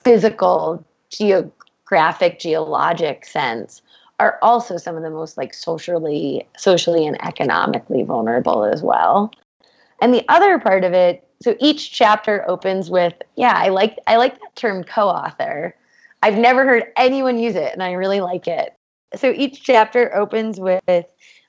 physical 0.00 0.84
geographic 1.10 2.38
geologic 2.38 3.26
sense 3.26 3.82
are 4.20 4.38
also 4.42 4.76
some 4.76 4.96
of 4.96 5.02
the 5.02 5.10
most 5.10 5.36
like 5.36 5.52
socially 5.52 6.46
socially 6.56 7.06
and 7.06 7.22
economically 7.22 8.02
vulnerable 8.04 8.64
as 8.64 8.82
well 8.82 9.30
and 10.00 10.12
the 10.12 10.24
other 10.28 10.58
part 10.58 10.84
of 10.84 10.92
it 10.92 11.26
so 11.42 11.56
each 11.60 11.92
chapter 11.92 12.48
opens 12.48 12.90
with 12.90 13.14
yeah 13.36 13.54
i 13.56 13.68
like 13.68 13.98
i 14.06 14.16
like 14.16 14.38
that 14.40 14.56
term 14.56 14.84
co-author. 14.84 15.74
I've 16.22 16.38
never 16.38 16.64
heard 16.64 16.84
anyone 16.96 17.38
use 17.38 17.54
it 17.54 17.72
and 17.72 17.82
i 17.82 17.92
really 17.92 18.20
like 18.20 18.46
it. 18.48 18.74
So 19.14 19.30
each 19.30 19.62
chapter 19.62 20.14
opens 20.14 20.58
with 20.58 21.04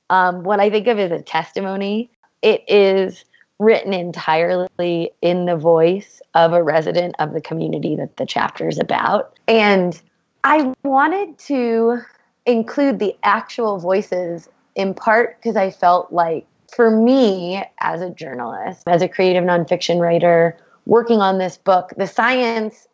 um, 0.10 0.44
what 0.44 0.60
i 0.60 0.70
think 0.70 0.88
of 0.88 1.00
as 1.00 1.12
a 1.12 1.22
testimony. 1.22 2.10
It 2.42 2.64
is 2.68 3.26
written 3.58 3.94
entirely 3.94 5.12
in 5.22 5.46
the 5.46 5.56
voice 5.56 6.22
of 6.34 6.52
a 6.52 6.62
resident 6.62 7.16
of 7.20 7.32
the 7.32 7.40
community 7.40 7.96
that 7.96 8.18
the 8.18 8.26
chapter 8.26 8.68
is 8.68 8.80
about. 8.80 9.34
And 9.48 10.00
i 10.44 10.74
wanted 10.84 11.38
to 11.40 12.02
include 12.46 13.00
the 13.00 13.16
actual 13.24 13.80
voices 13.80 14.50
in 14.76 14.94
part 14.94 15.38
because 15.40 15.56
I 15.56 15.72
felt 15.72 16.12
like 16.12 16.46
for 16.76 16.92
me 16.92 17.64
as 17.80 18.02
a 18.02 18.10
journalist, 18.10 18.84
as 18.88 19.02
a 19.02 19.08
creative 19.08 19.44
nonfiction 19.44 20.00
writer, 20.00 20.58
working 20.86 21.22
on 21.22 21.38
this 21.38 21.58
book, 21.58 21.92
the 21.98 22.08
science 22.08 22.88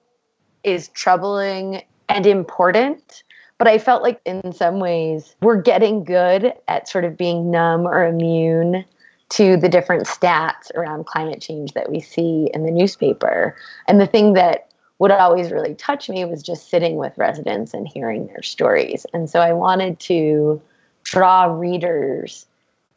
is 0.64 0.90
troubling 0.90 1.82
and 2.08 2.26
important. 2.26 3.24
But 3.58 3.68
I 3.68 3.78
felt 3.78 4.04
like 4.04 4.22
in 4.26 4.54
some 4.54 4.80
ways 4.80 5.36
we're 5.42 5.62
getting 5.62 6.04
good 6.04 6.54
at 6.68 6.88
sort 6.88 7.06
of 7.06 7.18
being 7.18 7.52
numb 7.52 7.88
or 7.88 8.06
immune 8.06 8.86
to 9.30 9.58
the 9.58 9.70
different 9.70 10.06
stats 10.06 10.74
around 10.76 11.06
climate 11.06 11.42
change 11.42 11.74
that 11.74 11.90
we 11.90 12.00
see 12.00 12.50
in 12.54 12.66
the 12.66 12.72
newspaper. 12.72 13.56
And 13.88 14.00
the 14.00 14.08
thing 14.08 14.34
that 14.34 14.68
would 15.00 15.12
always 15.12 15.52
really 15.52 15.74
touch 15.74 16.10
me 16.10 16.26
was 16.26 16.44
just 16.44 16.70
sitting 16.70 16.98
with 16.98 17.18
residents 17.18 17.74
and 17.74 17.88
hearing 17.88 18.28
their 18.28 18.44
stories. 18.44 19.06
And 19.14 19.30
so 19.30 19.40
I 19.40 19.54
wanted 19.54 20.00
to 20.02 20.62
draw 21.04 21.46
readers 21.46 22.46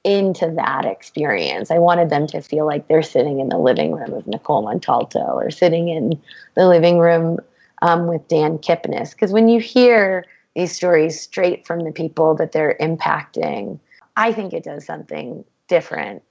into 0.05 0.53
that 0.57 0.85
experience. 0.85 1.71
I 1.71 1.79
wanted 1.79 2.11
them 2.11 2.27
to 2.29 2.41
feel 2.41 2.67
like 2.67 2.89
they're 2.89 3.03
sitting 3.03 3.41
in 3.41 3.49
the 3.49 3.59
living 3.59 3.93
room 3.93 4.13
of 4.13 4.27
Nicole 4.27 4.63
Montalto 4.63 5.35
or 5.35 5.51
sitting 5.51 5.89
in 5.89 6.21
the 6.55 6.69
living 6.69 6.99
room 6.99 7.39
um, 7.83 8.07
with 8.07 8.27
Dan 8.29 8.59
Kipnis. 8.59 9.13
Because 9.13 9.33
when 9.33 9.49
you 9.49 9.61
hear 9.61 10.25
these 10.55 10.73
stories 10.73 11.21
straight 11.21 11.67
from 11.67 11.85
the 11.85 11.93
people 11.93 12.35
that 12.37 12.53
they're 12.53 12.77
impacting, 12.81 13.81
I 14.17 14.33
think 14.33 14.53
it 14.53 14.65
does 14.65 14.85
something 14.85 15.45
different 15.69 16.23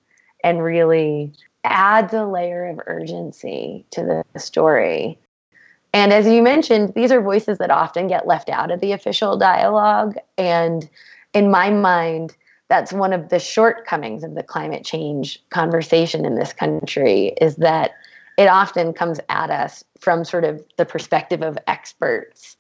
and 0.44 0.64
really 0.64 1.34
adds 1.64 2.14
a 2.14 2.26
layer 2.26 2.68
of 2.68 2.80
urgency 2.86 3.86
to 3.92 4.24
the 4.34 4.40
story 4.40 5.18
and 5.94 6.12
as 6.12 6.26
you 6.26 6.42
mentioned, 6.42 6.94
these 6.96 7.12
are 7.12 7.22
voices 7.22 7.60
that 7.60 7.70
often 7.70 8.08
get 8.08 8.28
left 8.28 8.50
out 8.50 8.72
of 8.72 8.82
the 8.82 8.94
official 8.94 9.38
dialogue. 9.38 10.16
And 10.38 10.90
in 11.34 11.52
my 11.52 11.70
mind, 11.70 12.36
that's 12.70 12.94
one 12.94 13.14
of 13.14 13.30
the 13.30 13.40
shortcomings 13.40 14.24
of 14.24 14.36
the 14.36 14.44
climate 14.44 14.84
change 14.84 15.42
conversation 15.50 16.26
in 16.26 16.36
this 16.36 16.54
country 16.54 17.34
is 17.40 17.58
that 17.58 17.92
it 18.38 18.48
often 18.48 18.94
comes 18.94 19.20
at 19.30 19.50
us 19.50 19.84
from 20.00 20.26
sort 20.26 20.44
of 20.44 20.64
the 20.78 20.86
perspective 20.86 21.42
of 21.42 21.58
experts. 21.68 22.58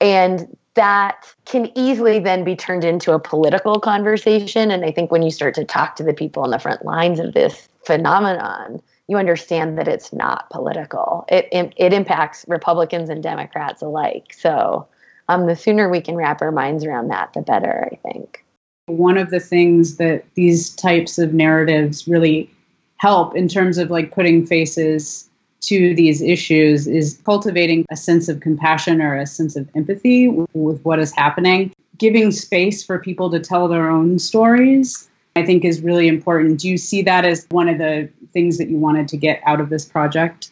And 0.00 0.56
that 0.74 1.34
can 1.46 1.70
easily 1.76 2.18
then 2.18 2.44
be 2.44 2.54
turned 2.54 2.84
into 2.84 3.12
a 3.12 3.18
political 3.18 3.80
conversation. 3.80 4.70
And 4.70 4.84
I 4.84 4.92
think 4.92 5.10
when 5.10 5.22
you 5.22 5.30
start 5.30 5.54
to 5.54 5.64
talk 5.64 5.96
to 5.96 6.04
the 6.04 6.12
people 6.12 6.42
on 6.42 6.50
the 6.50 6.58
front 6.58 6.84
lines 6.84 7.18
of 7.18 7.32
this 7.32 7.68
phenomenon, 7.84 8.80
you 9.08 9.16
understand 9.16 9.78
that 9.78 9.88
it's 9.88 10.12
not 10.12 10.50
political. 10.50 11.24
It 11.28 11.48
it, 11.50 11.72
it 11.76 11.92
impacts 11.92 12.44
Republicans 12.46 13.08
and 13.08 13.22
Democrats 13.22 13.80
alike. 13.82 14.34
So 14.36 14.86
um, 15.28 15.46
the 15.46 15.56
sooner 15.56 15.88
we 15.88 16.00
can 16.00 16.14
wrap 16.14 16.42
our 16.42 16.52
minds 16.52 16.84
around 16.84 17.08
that, 17.08 17.32
the 17.32 17.40
better. 17.40 17.88
I 17.90 17.96
think. 17.96 18.44
One 18.86 19.18
of 19.18 19.30
the 19.30 19.40
things 19.40 19.96
that 19.96 20.24
these 20.34 20.74
types 20.74 21.18
of 21.18 21.34
narratives 21.34 22.06
really 22.06 22.50
help 22.98 23.36
in 23.36 23.48
terms 23.48 23.78
of 23.78 23.90
like 23.90 24.12
putting 24.12 24.46
faces 24.46 25.28
to 25.62 25.94
these 25.94 26.22
issues 26.22 26.86
is 26.86 27.20
cultivating 27.24 27.84
a 27.90 27.96
sense 27.96 28.28
of 28.28 28.40
compassion 28.40 29.02
or 29.02 29.16
a 29.16 29.26
sense 29.26 29.56
of 29.56 29.68
empathy 29.74 30.28
with, 30.28 30.80
what 30.84 30.98
is 30.98 31.12
happening, 31.14 31.72
giving 31.98 32.30
space 32.30 32.84
for 32.84 32.98
people 32.98 33.30
to 33.30 33.40
tell 33.40 33.68
their 33.68 33.90
own 33.90 34.18
stories 34.18 35.08
I 35.36 35.44
think 35.44 35.64
is 35.64 35.82
really 35.82 36.08
important. 36.08 36.60
Do 36.60 36.68
you 36.68 36.78
see 36.78 37.02
that 37.02 37.26
as 37.26 37.46
one 37.50 37.68
of 37.68 37.76
the 37.76 38.08
things 38.32 38.56
that 38.56 38.70
you 38.70 38.78
wanted 38.78 39.06
to 39.08 39.18
get 39.18 39.42
out 39.44 39.60
of 39.60 39.68
this 39.68 39.84
project? 39.84 40.50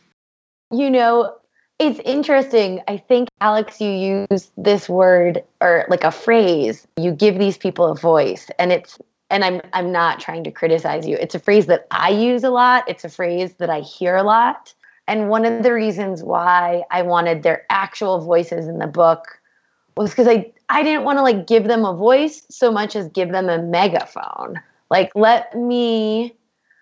You 0.70 0.90
know, 0.90 1.34
it's 1.78 2.00
interesting. 2.04 2.80
I 2.88 2.96
think, 2.96 3.28
Alex, 3.40 3.80
you 3.80 4.26
use 4.30 4.50
this 4.56 4.88
word 4.88 5.42
or 5.60 5.86
like 5.88 6.04
a 6.04 6.10
phrase. 6.10 6.86
You 6.96 7.12
give 7.12 7.38
these 7.38 7.58
people 7.58 7.86
a 7.86 7.94
voice. 7.94 8.48
And 8.58 8.72
it's, 8.72 8.98
and 9.30 9.44
I'm, 9.44 9.60
I'm 9.72 9.90
not 9.90 10.20
trying 10.20 10.44
to 10.44 10.50
criticize 10.50 11.06
you. 11.06 11.16
It's 11.16 11.34
a 11.34 11.40
phrase 11.40 11.66
that 11.66 11.86
I 11.90 12.10
use 12.10 12.44
a 12.44 12.50
lot. 12.50 12.84
It's 12.88 13.04
a 13.04 13.08
phrase 13.08 13.54
that 13.54 13.70
I 13.70 13.80
hear 13.80 14.16
a 14.16 14.22
lot. 14.22 14.72
And 15.06 15.28
one 15.28 15.44
of 15.44 15.62
the 15.62 15.72
reasons 15.72 16.22
why 16.22 16.84
I 16.90 17.02
wanted 17.02 17.42
their 17.42 17.66
actual 17.70 18.20
voices 18.20 18.68
in 18.68 18.78
the 18.78 18.86
book 18.86 19.40
was 19.96 20.10
because 20.10 20.28
I, 20.28 20.52
I 20.68 20.82
didn't 20.82 21.04
want 21.04 21.18
to 21.18 21.22
like 21.22 21.46
give 21.46 21.64
them 21.64 21.84
a 21.84 21.94
voice 21.94 22.42
so 22.50 22.72
much 22.72 22.96
as 22.96 23.08
give 23.08 23.30
them 23.30 23.48
a 23.48 23.60
megaphone. 23.60 24.60
Like, 24.90 25.10
let 25.14 25.54
me, 25.56 26.34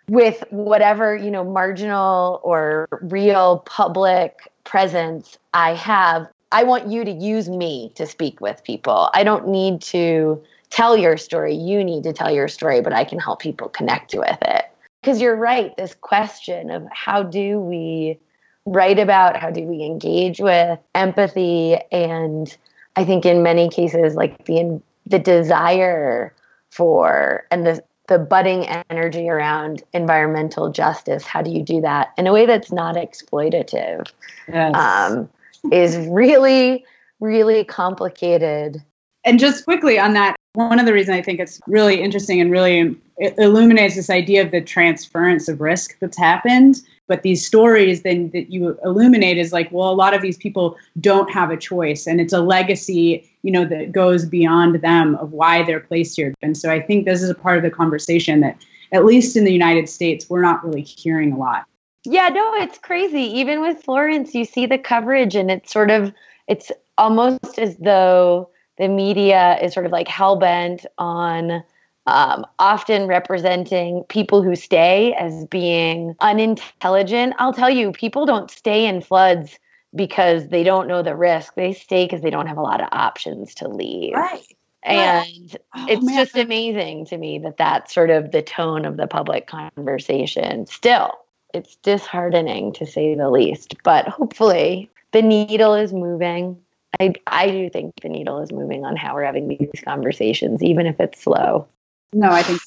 with 0.09 0.45
whatever, 0.51 1.17
you 1.17 1.31
know, 1.31 1.45
marginal 1.45 2.41
or 2.43 2.89
real 3.03 3.61
public 3.67 4.49
presence 4.65 5.39
I 5.55 5.75
have, 5.75 6.29
I 6.51 6.65
want 6.65 6.89
you 6.89 7.05
to 7.05 7.11
use 7.11 7.49
me 7.49 7.93
to 7.95 8.07
speak 8.07 8.41
with 8.41 8.63
people. 8.65 9.11
I 9.15 9.25
don't 9.25 9.49
need 9.49 9.81
to 9.83 10.43
tell 10.71 10.97
your 10.97 11.17
story. 11.17 11.55
You 11.55 11.85
need 11.85 12.03
to 12.05 12.13
tell 12.13 12.31
your 12.31 12.49
story, 12.49 12.81
but 12.81 12.93
I 12.93 13.05
can 13.05 13.19
help 13.19 13.41
people 13.41 13.69
connect 13.69 14.15
with 14.15 14.39
it. 14.43 14.65
Because 15.01 15.21
you're 15.21 15.37
right, 15.37 15.77
this 15.77 15.95
question 16.01 16.71
of 16.71 16.87
how 16.93 17.23
do 17.23 17.59
we 17.59 18.19
write 18.67 18.99
about, 18.99 19.37
how 19.37 19.51
do 19.51 19.63
we 19.63 19.83
engage 19.83 20.41
with 20.41 20.79
empathy, 20.95 21.79
and 21.91 22.57
I 22.97 23.05
think 23.05 23.27
in 23.27 23.43
many 23.43 23.69
cases, 23.69 24.15
like 24.15 24.45
the 24.45 24.81
the 25.07 25.19
desire 25.19 26.33
for 26.71 27.45
and 27.51 27.67
the 27.67 27.83
the 28.13 28.19
budding 28.19 28.67
energy 28.91 29.31
around 29.31 29.83
environmental 29.95 30.71
justice. 30.71 31.25
How 31.25 31.41
do 31.41 31.51
you 31.51 31.63
do 31.63 31.81
that 31.81 32.13
in 32.19 32.27
a 32.27 32.33
way 32.33 32.45
that's 32.45 32.71
not 32.71 32.95
exploitative? 32.95 34.07
Yes. 34.49 34.75
Um, 34.75 35.31
is 35.71 35.97
really, 36.09 36.85
really 37.21 37.65
complicated. 37.65 38.83
And 39.25 39.39
just 39.39 39.65
quickly 39.65 39.99
on 39.99 40.13
that, 40.13 40.37
one 40.53 40.79
of 40.79 40.85
the 40.85 40.93
reasons 40.93 41.17
I 41.17 41.23
think 41.23 41.41
it's 41.41 41.59
really 41.67 42.03
interesting 42.03 42.39
and 42.39 42.51
really 42.51 42.95
it 43.17 43.35
illuminates 43.39 43.95
this 43.95 44.11
idea 44.11 44.43
of 44.43 44.51
the 44.51 44.61
transference 44.61 45.49
of 45.49 45.63
risk 45.63 45.97
that's 46.01 46.19
happened. 46.19 46.83
But 47.09 47.23
these 47.23 47.47
stories 47.47 48.03
then 48.03 48.31
that 48.35 48.53
you 48.53 48.79
illuminate 48.85 49.39
is 49.39 49.55
like, 49.55 49.73
well, 49.73 49.91
a 49.91 49.95
lot 49.95 50.13
of 50.13 50.21
these 50.21 50.37
people 50.37 50.77
don't 51.01 51.33
have 51.33 51.51
a 51.51 51.57
choice, 51.57 52.07
and 52.07 52.21
it's 52.21 52.33
a 52.33 52.41
legacy, 52.41 53.27
you 53.43 53.51
know, 53.51 53.65
that 53.65 53.93
goes 53.93 54.25
beyond 54.25 54.81
them 54.83 55.17
of 55.17 55.33
why 55.33 55.63
they're 55.63 55.81
placed 55.81 56.17
here. 56.17 56.35
And 56.43 56.57
so 56.57 56.71
I 56.71 56.81
think 56.81 57.05
this 57.05 57.23
is 57.23 57.31
a 57.31 57.35
part 57.35 57.57
of 57.57 57.63
the 57.63 57.71
conversation 57.71 58.41
that, 58.41 58.57
at 58.93 59.05
least 59.05 59.37
in 59.37 59.45
the 59.45 59.53
United 59.53 59.89
States, 59.89 60.29
we're 60.29 60.43
not 60.43 60.65
really 60.65 60.83
hearing 60.83 61.33
a 61.33 61.39
lot. 61.39 61.65
Yeah, 62.05 62.29
no, 62.29 62.55
it's 62.55 62.79
crazy. 62.79 63.23
Even 63.23 63.61
with 63.61 63.83
Florence, 63.83 64.35
you 64.35 64.45
see 64.45 64.67
the 64.67 64.79
coverage, 64.79 65.35
and 65.35 65.51
it's 65.51 65.73
sort 65.73 65.91
of, 65.91 66.13
it's 66.49 66.73
almost 66.99 67.59
as 67.59 67.77
though 67.77 68.51
the 68.79 68.89
media 68.89 69.59
is 69.63 69.73
sort 69.73 69.87
of 69.87 69.93
like 69.93 70.09
hell 70.09 70.37
bent 70.37 70.85
on 70.99 71.63
um, 72.07 72.45
often 72.59 73.07
representing 73.07 74.05
people 74.09 74.43
who 74.43 74.57
stay 74.57 75.15
as 75.15 75.45
being 75.47 76.17
unintelligent. 76.21 77.35
I'll 77.39 77.53
tell 77.53 77.71
you, 77.71 77.93
people 77.93 78.27
don't 78.27 78.51
stay 78.51 78.87
in 78.87 79.01
floods 79.01 79.59
because 79.95 80.49
they 80.49 80.65
don't 80.65 80.89
know 80.89 81.03
the 81.03 81.17
risk. 81.17 81.55
They 81.55 81.73
stay 81.73 82.05
because 82.05 82.23
they 82.23 82.31
don't 82.31 82.47
have 82.47 82.57
a 82.57 82.63
lot 82.63 82.81
of 82.81 82.89
options 82.93 83.55
to 83.57 83.69
leave. 83.69 84.15
Right. 84.15 84.47
And 84.85 85.57
oh, 85.77 85.87
it's 85.89 86.05
man. 86.05 86.17
just 86.17 86.37
amazing 86.37 87.07
to 87.07 87.17
me 87.17 87.39
that 87.41 87.57
that's 87.57 87.95
sort 87.95 88.11
of 88.11 88.33
the 88.33 88.43
tone 88.43 88.85
of 88.85 88.97
the 88.97 89.07
public 89.07 89.47
conversation. 89.47 90.67
Still, 90.67 91.13
it's 91.55 91.77
disheartening 91.77 92.73
to 92.75 92.87
say 92.87 93.15
the 93.15 93.31
least, 93.31 93.77
but 93.85 94.09
hopefully 94.09 94.91
the 95.13 95.23
needle 95.23 95.75
is 95.75 95.93
moving. 95.93 96.61
I, 97.01 97.15
I 97.27 97.51
do 97.51 97.71
think 97.71 97.95
the 98.03 98.09
needle 98.09 98.41
is 98.41 98.51
moving 98.51 98.85
on 98.85 98.97
how 98.97 99.15
we're 99.15 99.25
having 99.25 99.49
these 99.49 99.83
conversations, 99.85 100.63
even 100.63 100.87
if 100.87 100.99
it's 100.99 101.23
slow. 101.23 101.69
No, 102.13 102.31
I 102.31 102.43
think 102.43 102.61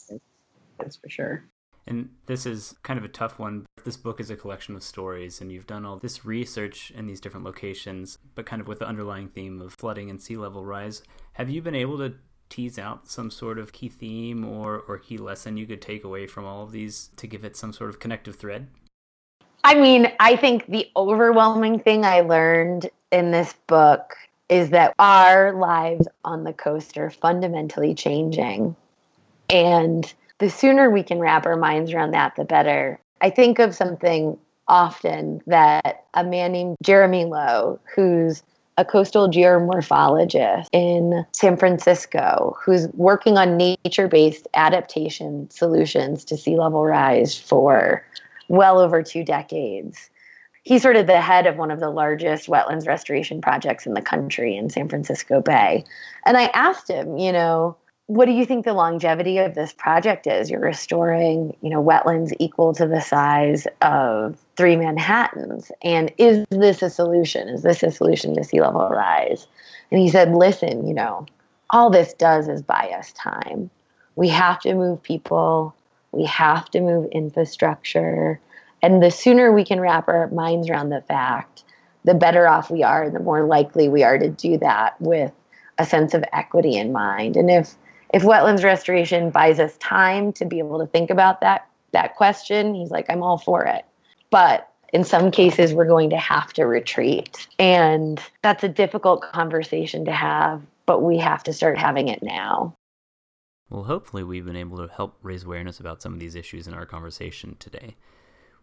that's 0.77 0.95
for 0.95 1.09
sure. 1.09 1.43
And 1.88 2.10
this 2.26 2.45
is 2.45 2.76
kind 2.84 2.98
of 2.98 3.06
a 3.06 3.10
tough 3.10 3.38
one. 3.38 3.65
This 3.84 3.98
book 3.98 4.19
is 4.19 4.32
a 4.32 4.36
collection 4.36 4.76
of 4.76 4.84
stories, 4.84 5.39
and 5.39 5.52
you've 5.52 5.67
done 5.67 5.86
all 5.86 5.98
this 5.98 6.26
research 6.26 6.91
in 6.91 7.06
these 7.06 7.21
different 7.21 7.45
locations, 7.45 8.17
but 8.34 8.45
kind 8.45 8.62
of 8.62 8.67
with 8.67 8.80
the 8.80 8.88
underlying 8.88 9.28
theme 9.28 9.62
of 9.62 9.74
flooding 9.74 10.10
and 10.10 10.21
sea 10.21 10.36
level 10.36 10.65
rise. 10.65 11.04
Have 11.34 11.50
you 11.50 11.62
been 11.62 11.76
able 11.76 11.98
to 12.00 12.15
tease 12.50 12.80
out 12.80 13.08
some 13.08 13.30
sort 13.30 13.60
of 13.60 13.74
key 13.74 13.89
theme 13.89 14.45
or, 14.45 14.80
or 14.88 14.98
key 14.98 15.17
lesson 15.17 15.58
you 15.58 15.65
could 15.65 15.82
take 15.82 16.04
away 16.04 16.28
from 16.28 16.45
all 16.45 16.63
of 16.63 16.71
these 16.71 17.10
to 17.17 17.28
give 17.28 17.43
it 17.43 17.56
some 17.56 17.74
sort 17.74 17.89
of 17.89 18.00
connective 18.00 18.36
thread? 18.36 18.67
I 19.63 19.76
mean, 19.76 20.12
I 20.19 20.36
think 20.36 20.67
the 20.67 20.89
overwhelming 20.95 21.80
thing 21.80 22.06
I 22.06 22.21
learned 22.21 22.89
in 23.12 23.32
this 23.32 23.54
book 23.67 24.15
is 24.48 24.69
that 24.69 24.93
our 25.00 25.54
lives 25.54 26.08
on 26.24 26.43
the 26.43 26.54
coast 26.54 26.98
are 26.98 27.10
fundamentally 27.10 27.95
changing 27.95 28.76
and 29.50 30.13
the 30.39 30.50
sooner 30.50 30.89
we 30.89 31.04
can 31.04 31.19
wrap 31.19 31.45
our 31.45 31.58
minds 31.58 31.93
around 31.93 32.12
that, 32.12 32.36
the 32.36 32.45
better. 32.45 33.00
I 33.21 33.30
think 33.30 33.60
of 33.60 33.76
something 33.76 34.38
often 34.67 35.41
that 35.48 36.06
a 36.13 36.24
man 36.24 36.52
named 36.52 36.78
Jeremy 36.84 37.26
Lowe, 37.26 37.80
who's 37.95 38.43
a 38.78 38.84
coastal 38.84 39.30
geomorphologist 39.30 40.67
in 40.74 41.26
San 41.32 41.56
Francisco, 41.56 42.58
who's 42.63 42.88
working 42.89 43.38
on 43.38 43.56
nature 43.56 44.08
based 44.08 44.48
adaptation 44.54 45.50
solutions 45.50 46.26
to 46.26 46.38
sea 46.38 46.58
level 46.58 46.84
rise 46.84 47.38
for 47.38 48.06
well 48.50 48.80
over 48.80 49.02
two 49.02 49.24
decades. 49.24 50.10
He's 50.63 50.82
sort 50.82 50.95
of 50.95 51.08
the 51.08 51.21
head 51.21 51.45
of 51.45 51.58
one 51.58 51.71
of 51.71 51.80
the 51.80 51.91
largest 51.91 52.48
wetlands 52.48 52.88
restoration 52.88 53.39
projects 53.39 53.86
in 53.86 53.93
the 53.93 54.02
country 54.02 54.58
in 54.58 54.69
San 54.69 54.89
Francisco 54.89 55.39
Bay. 55.39 55.86
And 56.26 56.38
I 56.38 56.45
asked 56.48 56.89
him, 56.89 57.17
you 57.17 57.32
know, 57.32 57.78
what 58.07 58.25
do 58.25 58.31
you 58.31 58.45
think 58.45 58.65
the 58.65 58.73
longevity 58.73 59.39
of 59.39 59.55
this 59.55 59.73
project 59.73 60.27
is? 60.27 60.49
You're 60.49 60.59
restoring, 60.59 61.57
you 61.61 61.71
know, 61.71 61.83
wetlands 61.83 62.33
equal 62.39 62.73
to 62.75 62.87
the 62.87 63.01
size 63.01 63.65
of 63.81 64.37
three 64.55 64.75
Manhattans. 64.75 65.71
And 65.81 66.13
is 66.17 66.45
this 66.51 66.83
a 66.83 66.89
solution? 66.89 67.49
Is 67.49 67.63
this 67.63 67.81
a 67.81 67.89
solution 67.89 68.35
to 68.35 68.43
sea 68.43 68.61
level 68.61 68.87
rise? 68.89 69.47
And 69.89 69.99
he 69.99 70.09
said, 70.09 70.35
listen, 70.35 70.87
you 70.87 70.93
know, 70.93 71.25
all 71.71 71.89
this 71.89 72.13
does 72.13 72.47
is 72.47 72.61
buy 72.61 72.93
us 72.95 73.11
time. 73.13 73.71
We 74.15 74.29
have 74.29 74.59
to 74.61 74.75
move 74.75 75.01
people, 75.01 75.75
we 76.11 76.25
have 76.25 76.69
to 76.71 76.81
move 76.81 77.09
infrastructure. 77.11 78.39
And 78.83 79.01
the 79.01 79.11
sooner 79.11 79.51
we 79.51 79.65
can 79.65 79.79
wrap 79.79 80.07
our 80.07 80.27
minds 80.27 80.69
around 80.69 80.89
the 80.89 81.01
fact, 81.01 81.63
the 82.03 82.13
better 82.13 82.47
off 82.47 82.69
we 82.69 82.83
are, 82.83 83.03
and 83.03 83.15
the 83.15 83.19
more 83.19 83.45
likely 83.45 83.89
we 83.89 84.03
are 84.03 84.19
to 84.19 84.29
do 84.29 84.59
that 84.59 84.99
with 85.01 85.31
a 85.79 85.85
sense 85.85 86.13
of 86.13 86.23
equity 86.31 86.77
in 86.77 86.91
mind. 86.91 87.35
And 87.35 87.49
if 87.49 87.75
if 88.15 88.23
wetlands 88.23 88.63
restoration 88.63 89.30
buys 89.30 89.60
us 89.60 89.75
time 89.78 90.32
to 90.32 90.45
be 90.45 90.60
able 90.60 90.80
to 90.80 90.88
think 90.88 91.10
about 91.10 91.41
that 91.41 91.67
that 91.91 92.15
question, 92.15 92.73
he's 92.73 92.89
like, 92.89 93.06
I'm 93.10 93.21
all 93.21 93.38
for 93.38 93.65
it. 93.65 93.86
But 94.30 94.69
in 94.93 95.04
some 95.04 95.32
cases, 95.32 95.73
we're 95.73 95.88
going 95.88 96.10
to 96.12 96.17
have 96.17 96.54
to 96.54 96.65
retreat. 96.65 97.47
And 97.60 98.21
that's 98.41 98.63
a 98.63 98.69
difficult 98.69 99.21
conversation 99.21 100.06
to 100.06 100.12
have, 100.13 100.62
but 100.86 101.01
we 101.01 101.17
have 101.17 101.43
to 101.43 101.54
start 101.54 101.78
having 101.78 102.08
it 102.08 102.23
now. 102.23 102.73
Well, 103.69 103.84
hopefully, 103.84 104.23
we've 104.23 104.45
been 104.45 104.56
able 104.56 104.78
to 104.78 104.93
help 104.93 105.17
raise 105.21 105.43
awareness 105.43 105.82
about 105.82 106.01
some 106.01 106.13
of 106.13 106.19
these 106.19 106.36
issues 106.36 106.67
in 106.67 106.73
our 106.73 106.86
conversation 106.86 107.58
today. 107.60 107.95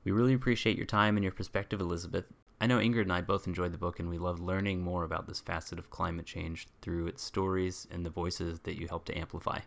We 0.04 0.12
really 0.12 0.32
appreciate 0.32 0.78
your 0.78 0.86
time 0.86 1.16
and 1.16 1.24
your 1.24 1.32
perspective, 1.32 1.80
Elizabeth. 1.80 2.24
I 2.62 2.66
know 2.66 2.78
Ingrid 2.78 3.02
and 3.02 3.12
I 3.12 3.22
both 3.22 3.48
enjoyed 3.48 3.72
the 3.72 3.78
book, 3.78 3.98
and 3.98 4.08
we 4.08 4.18
loved 4.18 4.38
learning 4.38 4.82
more 4.82 5.02
about 5.02 5.26
this 5.26 5.40
facet 5.40 5.80
of 5.80 5.90
climate 5.90 6.26
change 6.26 6.68
through 6.80 7.08
its 7.08 7.20
stories 7.20 7.88
and 7.90 8.06
the 8.06 8.10
voices 8.10 8.60
that 8.60 8.78
you 8.78 8.86
help 8.86 9.04
to 9.06 9.18
amplify. 9.18 9.58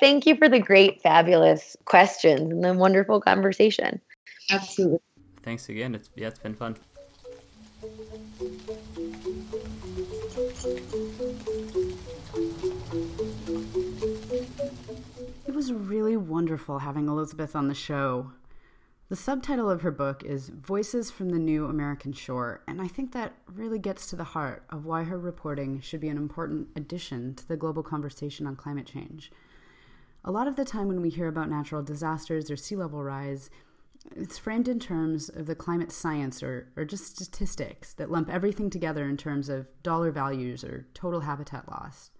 Thank 0.00 0.26
you 0.26 0.36
for 0.36 0.46
the 0.46 0.58
great, 0.58 1.00
fabulous 1.00 1.78
questions 1.86 2.52
and 2.52 2.62
the 2.62 2.74
wonderful 2.74 3.22
conversation. 3.22 4.02
Absolutely. 4.50 4.98
Thanks 5.44 5.70
again. 5.70 5.94
It's 5.94 6.10
yeah, 6.14 6.28
it's 6.28 6.38
been 6.38 6.54
fun. 6.54 6.76
It 15.46 15.54
was 15.54 15.72
really 15.72 16.18
wonderful 16.18 16.80
having 16.80 17.08
Elizabeth 17.08 17.56
on 17.56 17.68
the 17.68 17.74
show. 17.74 18.32
The 19.08 19.14
subtitle 19.14 19.70
of 19.70 19.82
her 19.82 19.92
book 19.92 20.24
is 20.24 20.48
Voices 20.48 21.12
from 21.12 21.28
the 21.28 21.38
New 21.38 21.66
American 21.66 22.12
Shore, 22.12 22.62
and 22.66 22.82
I 22.82 22.88
think 22.88 23.12
that 23.12 23.34
really 23.46 23.78
gets 23.78 24.08
to 24.08 24.16
the 24.16 24.24
heart 24.24 24.64
of 24.68 24.84
why 24.84 25.04
her 25.04 25.16
reporting 25.16 25.80
should 25.80 26.00
be 26.00 26.08
an 26.08 26.16
important 26.16 26.70
addition 26.74 27.36
to 27.36 27.46
the 27.46 27.56
global 27.56 27.84
conversation 27.84 28.48
on 28.48 28.56
climate 28.56 28.84
change. 28.84 29.30
A 30.24 30.32
lot 30.32 30.48
of 30.48 30.56
the 30.56 30.64
time 30.64 30.88
when 30.88 31.00
we 31.00 31.10
hear 31.10 31.28
about 31.28 31.48
natural 31.48 31.84
disasters 31.84 32.50
or 32.50 32.56
sea 32.56 32.74
level 32.74 33.04
rise, 33.04 33.48
it's 34.16 34.38
framed 34.38 34.66
in 34.66 34.80
terms 34.80 35.28
of 35.28 35.46
the 35.46 35.54
climate 35.54 35.92
science 35.92 36.42
or, 36.42 36.72
or 36.76 36.84
just 36.84 37.06
statistics 37.06 37.94
that 37.94 38.10
lump 38.10 38.28
everything 38.28 38.70
together 38.70 39.08
in 39.08 39.16
terms 39.16 39.48
of 39.48 39.68
dollar 39.84 40.10
values 40.10 40.64
or 40.64 40.88
total 40.94 41.20
habitat 41.20 41.68
loss. 41.68 42.10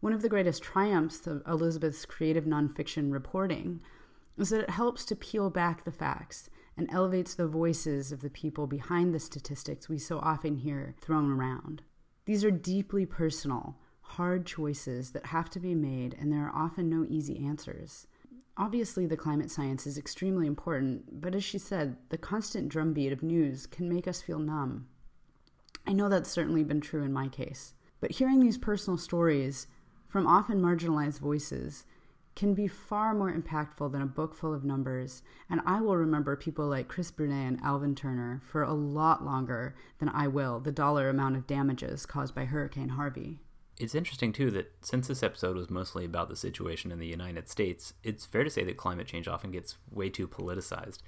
One 0.00 0.12
of 0.12 0.20
the 0.20 0.28
greatest 0.28 0.62
triumphs 0.62 1.26
of 1.26 1.42
Elizabeth's 1.46 2.04
creative 2.04 2.44
nonfiction 2.44 3.10
reporting 3.10 3.80
is 4.38 4.50
that 4.50 4.62
it 4.62 4.70
helps 4.70 5.04
to 5.06 5.16
peel 5.16 5.50
back 5.50 5.84
the 5.84 5.92
facts 5.92 6.48
and 6.76 6.90
elevates 6.90 7.34
the 7.34 7.46
voices 7.46 8.12
of 8.12 8.20
the 8.20 8.30
people 8.30 8.66
behind 8.66 9.14
the 9.14 9.20
statistics 9.20 9.88
we 9.88 9.98
so 9.98 10.18
often 10.20 10.56
hear 10.56 10.94
thrown 11.00 11.30
around. 11.30 11.82
These 12.24 12.44
are 12.44 12.50
deeply 12.50 13.04
personal, 13.04 13.76
hard 14.00 14.46
choices 14.46 15.12
that 15.12 15.26
have 15.26 15.50
to 15.50 15.60
be 15.60 15.74
made, 15.74 16.16
and 16.18 16.32
there 16.32 16.46
are 16.46 16.64
often 16.64 16.88
no 16.88 17.04
easy 17.08 17.44
answers. 17.44 18.06
Obviously, 18.56 19.06
the 19.06 19.16
climate 19.16 19.50
science 19.50 19.86
is 19.86 19.98
extremely 19.98 20.46
important, 20.46 21.20
but 21.20 21.34
as 21.34 21.42
she 21.42 21.58
said, 21.58 21.96
the 22.10 22.18
constant 22.18 22.68
drumbeat 22.68 23.12
of 23.12 23.22
news 23.22 23.66
can 23.66 23.88
make 23.88 24.06
us 24.06 24.22
feel 24.22 24.38
numb. 24.38 24.86
I 25.86 25.92
know 25.92 26.08
that's 26.08 26.30
certainly 26.30 26.62
been 26.62 26.80
true 26.80 27.02
in 27.02 27.12
my 27.12 27.28
case, 27.28 27.74
but 28.00 28.12
hearing 28.12 28.40
these 28.40 28.58
personal 28.58 28.98
stories 28.98 29.66
from 30.06 30.26
often 30.26 30.60
marginalized 30.60 31.18
voices 31.18 31.84
can 32.34 32.54
be 32.54 32.66
far 32.66 33.14
more 33.14 33.32
impactful 33.32 33.92
than 33.92 34.02
a 34.02 34.06
book 34.06 34.34
full 34.34 34.54
of 34.54 34.64
numbers, 34.64 35.22
and 35.50 35.60
I 35.66 35.80
will 35.80 35.96
remember 35.96 36.34
people 36.36 36.66
like 36.66 36.88
Chris 36.88 37.10
Brunet 37.10 37.48
and 37.48 37.60
Alvin 37.62 37.94
Turner 37.94 38.40
for 38.44 38.62
a 38.62 38.72
lot 38.72 39.24
longer 39.24 39.74
than 39.98 40.08
I 40.08 40.28
will 40.28 40.58
the 40.60 40.72
dollar 40.72 41.08
amount 41.08 41.36
of 41.36 41.46
damages 41.46 42.06
caused 42.06 42.34
by 42.34 42.46
Hurricane 42.46 42.90
Harvey. 42.90 43.38
It's 43.78 43.94
interesting, 43.94 44.32
too, 44.32 44.50
that 44.52 44.72
since 44.82 45.08
this 45.08 45.22
episode 45.22 45.56
was 45.56 45.70
mostly 45.70 46.04
about 46.04 46.28
the 46.28 46.36
situation 46.36 46.92
in 46.92 46.98
the 46.98 47.06
United 47.06 47.48
States, 47.48 47.94
it's 48.04 48.26
fair 48.26 48.44
to 48.44 48.50
say 48.50 48.64
that 48.64 48.76
climate 48.76 49.06
change 49.06 49.28
often 49.28 49.50
gets 49.50 49.76
way 49.90 50.08
too 50.08 50.28
politicized. 50.28 50.98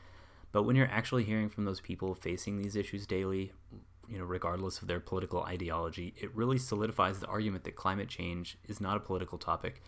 But 0.51 0.63
when 0.63 0.75
you're 0.75 0.91
actually 0.91 1.25
hearing 1.25 1.49
from 1.49 1.65
those 1.65 1.81
people 1.81 2.15
facing 2.15 2.57
these 2.57 2.75
issues 2.75 3.07
daily, 3.07 3.53
you 4.09 4.19
know, 4.19 4.25
regardless 4.25 4.81
of 4.81 4.89
their 4.89 5.01
political 5.01 5.43
ideology, 5.43 6.15
it 6.17 6.35
really 6.35 6.59
solidifies 6.59 7.21
the 7.21 7.27
argument 7.27 7.65
that 7.65 7.77
climate 7.77 8.09
change 8.09 8.59
is 8.67 8.81
not 8.81 8.97
a 8.97 9.01
political 9.01 9.39
topic, 9.39 9.83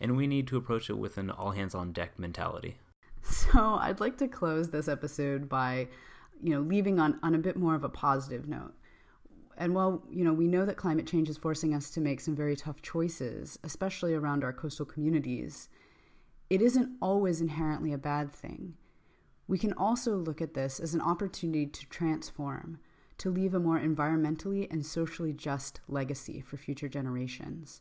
and 0.00 0.16
we 0.16 0.26
need 0.26 0.46
to 0.48 0.56
approach 0.56 0.90
it 0.90 0.98
with 0.98 1.18
an 1.18 1.30
all 1.30 1.50
hands 1.50 1.74
on 1.74 1.92
deck 1.92 2.18
mentality. 2.18 2.76
So 3.22 3.76
I'd 3.80 4.00
like 4.00 4.18
to 4.18 4.28
close 4.28 4.70
this 4.70 4.88
episode 4.88 5.48
by, 5.48 5.88
you 6.42 6.50
know, 6.54 6.60
leaving 6.60 7.00
on, 7.00 7.18
on 7.22 7.34
a 7.34 7.38
bit 7.38 7.56
more 7.56 7.74
of 7.74 7.84
a 7.84 7.88
positive 7.88 8.48
note. 8.48 8.74
And 9.56 9.74
while, 9.74 10.02
you 10.10 10.24
know, 10.24 10.34
we 10.34 10.46
know 10.46 10.66
that 10.66 10.76
climate 10.76 11.06
change 11.06 11.28
is 11.28 11.38
forcing 11.38 11.74
us 11.74 11.90
to 11.90 12.00
make 12.00 12.20
some 12.20 12.36
very 12.36 12.54
tough 12.56 12.82
choices, 12.82 13.58
especially 13.64 14.14
around 14.14 14.44
our 14.44 14.52
coastal 14.52 14.84
communities, 14.86 15.68
it 16.50 16.60
isn't 16.60 16.96
always 17.00 17.40
inherently 17.40 17.92
a 17.92 17.98
bad 17.98 18.30
thing. 18.30 18.74
We 19.48 19.58
can 19.58 19.72
also 19.72 20.16
look 20.16 20.40
at 20.40 20.54
this 20.54 20.78
as 20.78 20.94
an 20.94 21.00
opportunity 21.00 21.66
to 21.66 21.86
transform, 21.86 22.80
to 23.18 23.30
leave 23.30 23.54
a 23.54 23.60
more 23.60 23.80
environmentally 23.80 24.70
and 24.70 24.84
socially 24.84 25.32
just 25.32 25.80
legacy 25.88 26.40
for 26.40 26.56
future 26.56 26.88
generations. 26.88 27.80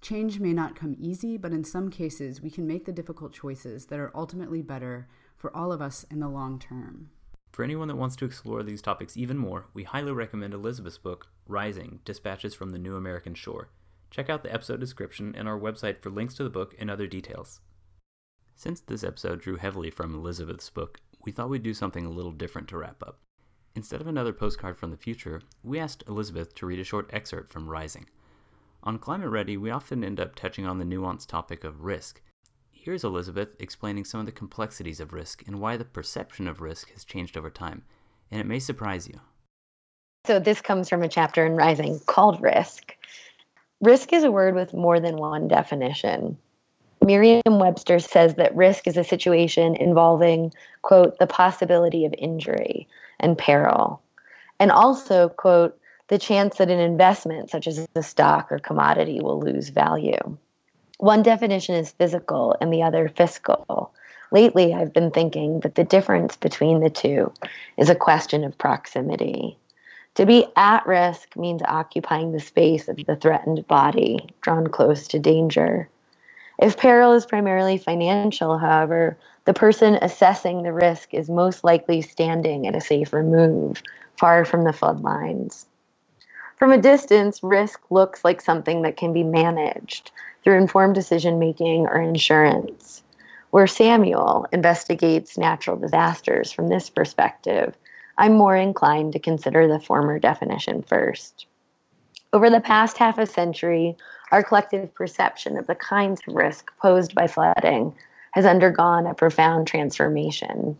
Change 0.00 0.38
may 0.38 0.52
not 0.52 0.76
come 0.76 0.94
easy, 0.98 1.36
but 1.36 1.52
in 1.52 1.64
some 1.64 1.90
cases, 1.90 2.40
we 2.40 2.50
can 2.50 2.66
make 2.66 2.84
the 2.84 2.92
difficult 2.92 3.32
choices 3.32 3.86
that 3.86 3.98
are 3.98 4.12
ultimately 4.14 4.62
better 4.62 5.08
for 5.36 5.54
all 5.56 5.72
of 5.72 5.82
us 5.82 6.04
in 6.10 6.20
the 6.20 6.28
long 6.28 6.58
term. 6.58 7.10
For 7.52 7.64
anyone 7.64 7.88
that 7.88 7.96
wants 7.96 8.16
to 8.16 8.24
explore 8.24 8.62
these 8.62 8.82
topics 8.82 9.16
even 9.16 9.38
more, 9.38 9.66
we 9.72 9.84
highly 9.84 10.12
recommend 10.12 10.52
Elizabeth's 10.52 10.98
book, 10.98 11.28
Rising 11.48 12.00
Dispatches 12.04 12.54
from 12.54 12.70
the 12.70 12.78
New 12.78 12.96
American 12.96 13.34
Shore. 13.34 13.70
Check 14.10 14.28
out 14.28 14.42
the 14.42 14.52
episode 14.52 14.78
description 14.78 15.34
and 15.36 15.48
our 15.48 15.58
website 15.58 16.00
for 16.02 16.10
links 16.10 16.34
to 16.34 16.44
the 16.44 16.50
book 16.50 16.74
and 16.78 16.90
other 16.90 17.06
details. 17.06 17.60
Since 18.54 18.80
this 18.80 19.02
episode 19.02 19.40
drew 19.40 19.56
heavily 19.56 19.90
from 19.90 20.14
Elizabeth's 20.14 20.70
book, 20.70 20.98
we 21.24 21.32
thought 21.32 21.50
we'd 21.50 21.62
do 21.62 21.74
something 21.74 22.06
a 22.06 22.10
little 22.10 22.32
different 22.32 22.68
to 22.68 22.78
wrap 22.78 23.02
up. 23.02 23.20
Instead 23.74 24.00
of 24.00 24.06
another 24.06 24.32
postcard 24.32 24.78
from 24.78 24.90
the 24.90 24.96
future, 24.96 25.42
we 25.62 25.78
asked 25.78 26.04
Elizabeth 26.08 26.54
to 26.54 26.66
read 26.66 26.78
a 26.78 26.84
short 26.84 27.10
excerpt 27.12 27.52
from 27.52 27.68
Rising. 27.68 28.06
On 28.86 29.00
Climate 29.00 29.30
Ready, 29.30 29.56
we 29.56 29.68
often 29.68 30.04
end 30.04 30.20
up 30.20 30.36
touching 30.36 30.64
on 30.64 30.78
the 30.78 30.84
nuanced 30.84 31.26
topic 31.26 31.64
of 31.64 31.82
risk. 31.82 32.22
Here's 32.70 33.02
Elizabeth 33.02 33.56
explaining 33.58 34.04
some 34.04 34.20
of 34.20 34.26
the 34.26 34.32
complexities 34.32 35.00
of 35.00 35.12
risk 35.12 35.42
and 35.44 35.60
why 35.60 35.76
the 35.76 35.84
perception 35.84 36.46
of 36.46 36.60
risk 36.60 36.92
has 36.92 37.04
changed 37.04 37.36
over 37.36 37.50
time, 37.50 37.82
and 38.30 38.40
it 38.40 38.46
may 38.46 38.60
surprise 38.60 39.08
you. 39.08 39.18
So, 40.24 40.38
this 40.38 40.60
comes 40.60 40.88
from 40.88 41.02
a 41.02 41.08
chapter 41.08 41.44
in 41.44 41.56
Rising 41.56 41.98
called 42.06 42.40
Risk. 42.40 42.94
Risk 43.80 44.12
is 44.12 44.22
a 44.22 44.30
word 44.30 44.54
with 44.54 44.72
more 44.72 45.00
than 45.00 45.16
one 45.16 45.48
definition. 45.48 46.38
Merriam 47.04 47.58
Webster 47.58 47.98
says 47.98 48.36
that 48.36 48.54
risk 48.54 48.86
is 48.86 48.96
a 48.96 49.02
situation 49.02 49.74
involving, 49.74 50.52
quote, 50.82 51.18
the 51.18 51.26
possibility 51.26 52.04
of 52.04 52.14
injury, 52.16 52.86
and 53.18 53.36
peril. 53.36 54.00
And 54.60 54.70
also, 54.70 55.28
quote, 55.30 55.76
the 56.08 56.18
chance 56.18 56.56
that 56.56 56.70
an 56.70 56.78
investment, 56.78 57.50
such 57.50 57.66
as 57.66 57.86
a 57.94 58.02
stock 58.02 58.52
or 58.52 58.58
commodity, 58.58 59.20
will 59.20 59.40
lose 59.40 59.70
value. 59.70 60.36
One 60.98 61.22
definition 61.22 61.74
is 61.74 61.92
physical 61.92 62.56
and 62.60 62.72
the 62.72 62.82
other 62.82 63.08
fiscal. 63.08 63.92
Lately, 64.32 64.72
I've 64.72 64.92
been 64.92 65.10
thinking 65.10 65.60
that 65.60 65.74
the 65.74 65.84
difference 65.84 66.36
between 66.36 66.80
the 66.80 66.90
two 66.90 67.32
is 67.76 67.90
a 67.90 67.94
question 67.94 68.44
of 68.44 68.58
proximity. 68.58 69.58
To 70.14 70.24
be 70.24 70.46
at 70.56 70.86
risk 70.86 71.36
means 71.36 71.60
occupying 71.62 72.32
the 72.32 72.40
space 72.40 72.88
of 72.88 72.96
the 72.96 73.16
threatened 73.16 73.66
body, 73.66 74.18
drawn 74.40 74.68
close 74.68 75.06
to 75.08 75.18
danger. 75.18 75.88
If 76.58 76.78
peril 76.78 77.12
is 77.12 77.26
primarily 77.26 77.76
financial, 77.76 78.56
however, 78.56 79.18
the 79.44 79.52
person 79.52 79.98
assessing 80.00 80.62
the 80.62 80.72
risk 80.72 81.12
is 81.12 81.28
most 81.28 81.64
likely 81.64 82.00
standing 82.00 82.66
at 82.66 82.74
a 82.74 82.80
safe 82.80 83.12
remove, 83.12 83.82
far 84.18 84.46
from 84.46 84.64
the 84.64 84.72
flood 84.72 85.02
lines. 85.02 85.66
From 86.56 86.72
a 86.72 86.78
distance, 86.78 87.42
risk 87.42 87.82
looks 87.90 88.24
like 88.24 88.40
something 88.40 88.82
that 88.82 88.96
can 88.96 89.12
be 89.12 89.22
managed 89.22 90.10
through 90.42 90.56
informed 90.56 90.94
decision 90.94 91.38
making 91.38 91.86
or 91.86 92.00
insurance. 92.00 93.02
Where 93.50 93.66
Samuel 93.66 94.46
investigates 94.52 95.36
natural 95.36 95.76
disasters 95.76 96.52
from 96.52 96.68
this 96.68 96.88
perspective, 96.88 97.76
I'm 98.16 98.32
more 98.32 98.56
inclined 98.56 99.12
to 99.12 99.18
consider 99.18 99.68
the 99.68 99.80
former 99.80 100.18
definition 100.18 100.82
first. 100.82 101.46
Over 102.32 102.48
the 102.48 102.60
past 102.60 102.96
half 102.96 103.18
a 103.18 103.26
century, 103.26 103.96
our 104.32 104.42
collective 104.42 104.94
perception 104.94 105.58
of 105.58 105.66
the 105.66 105.74
kinds 105.74 106.22
of 106.26 106.34
risk 106.34 106.70
posed 106.80 107.14
by 107.14 107.26
flooding 107.26 107.94
has 108.32 108.46
undergone 108.46 109.06
a 109.06 109.14
profound 109.14 109.66
transformation. 109.66 110.78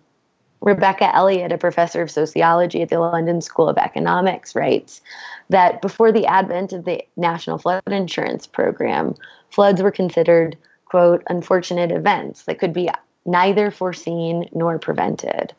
Rebecca 0.67 1.15
Elliott, 1.15 1.53
a 1.53 1.59
professor 1.59 2.03
of 2.03 2.11
sociology 2.11 2.83
at 2.83 2.89
the 2.89 2.99
London 2.99 3.41
School 3.41 3.69
of 3.69 3.79
Economics, 3.79 4.57
writes 4.57 5.01
that 5.49 5.81
before 5.81 6.11
the 6.11 6.27
advent 6.27 6.73
of 6.73 6.85
the 6.85 7.05
National 7.17 7.57
Flood 7.57 7.85
Insurance 7.87 8.49
Program, 8.49 9.15
floods 9.49 9.81
were 9.81 9.93
considered, 9.93 10.59
quote, 10.85 11.23
unfortunate 11.29 11.93
events 11.93 12.43
that 12.43 12.59
could 12.59 12.73
be 12.73 12.91
neither 13.25 13.71
foreseen 13.71 14.49
nor 14.53 14.77
prevented. 14.81 15.55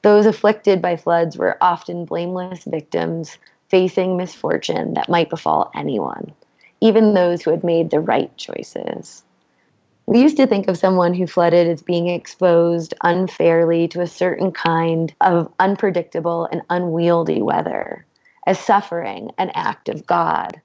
Those 0.00 0.24
afflicted 0.24 0.80
by 0.80 0.96
floods 0.96 1.36
were 1.36 1.58
often 1.60 2.06
blameless 2.06 2.64
victims 2.64 3.36
facing 3.68 4.16
misfortune 4.16 4.94
that 4.94 5.10
might 5.10 5.28
befall 5.28 5.70
anyone, 5.74 6.32
even 6.80 7.12
those 7.12 7.42
who 7.42 7.50
had 7.50 7.62
made 7.62 7.90
the 7.90 8.00
right 8.00 8.34
choices. 8.38 9.22
We 10.08 10.22
used 10.22 10.36
to 10.36 10.46
think 10.46 10.68
of 10.68 10.78
someone 10.78 11.14
who 11.14 11.26
flooded 11.26 11.66
as 11.66 11.82
being 11.82 12.06
exposed 12.06 12.94
unfairly 13.02 13.88
to 13.88 14.02
a 14.02 14.06
certain 14.06 14.52
kind 14.52 15.12
of 15.20 15.52
unpredictable 15.58 16.48
and 16.52 16.62
unwieldy 16.70 17.42
weather, 17.42 18.06
as 18.46 18.60
suffering 18.60 19.32
an 19.36 19.50
act 19.54 19.88
of 19.88 20.06
God. 20.06 20.60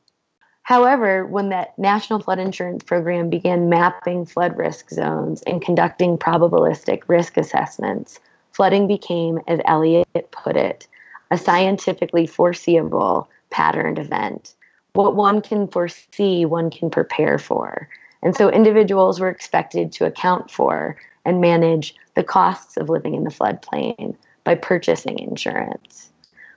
However, 0.61 1.25
when 1.25 1.49
that 1.49 1.77
National 1.79 2.19
Flood 2.19 2.37
Insurance 2.37 2.83
Program 2.83 3.31
began 3.31 3.67
mapping 3.67 4.25
flood 4.25 4.55
risk 4.57 4.91
zones 4.91 5.41
and 5.47 5.59
conducting 5.59 6.19
probabilistic 6.19 7.01
risk 7.07 7.35
assessments, 7.35 8.19
flooding 8.51 8.87
became, 8.87 9.39
as 9.47 9.59
Elliott 9.65 10.29
put 10.29 10.55
it, 10.55 10.87
a 11.31 11.37
scientifically 11.37 12.27
foreseeable 12.27 13.27
patterned 13.49 13.97
event. 13.97 14.53
What 14.93 15.15
one 15.15 15.41
can 15.41 15.67
foresee, 15.67 16.45
one 16.45 16.69
can 16.69 16.91
prepare 16.91 17.39
for. 17.39 17.89
And 18.23 18.35
so 18.35 18.49
individuals 18.49 19.19
were 19.19 19.29
expected 19.29 19.91
to 19.93 20.05
account 20.05 20.51
for 20.51 20.97
and 21.25 21.41
manage 21.41 21.95
the 22.15 22.23
costs 22.23 22.77
of 22.77 22.89
living 22.89 23.15
in 23.15 23.23
the 23.23 23.29
floodplain 23.29 24.15
by 24.43 24.55
purchasing 24.55 25.19
insurance. 25.19 26.09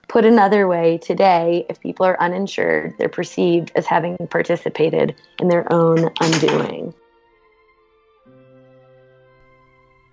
Put 0.07 0.25
another 0.25 0.67
way, 0.67 0.99
today, 0.99 1.65
if 1.69 1.79
people 1.79 2.05
are 2.05 2.19
uninsured, 2.21 2.93
they're 2.97 3.09
perceived 3.09 3.71
as 3.75 3.87
having 3.87 4.17
participated 4.29 5.15
in 5.39 5.47
their 5.47 5.71
own 5.73 6.11
undoing. 6.21 6.93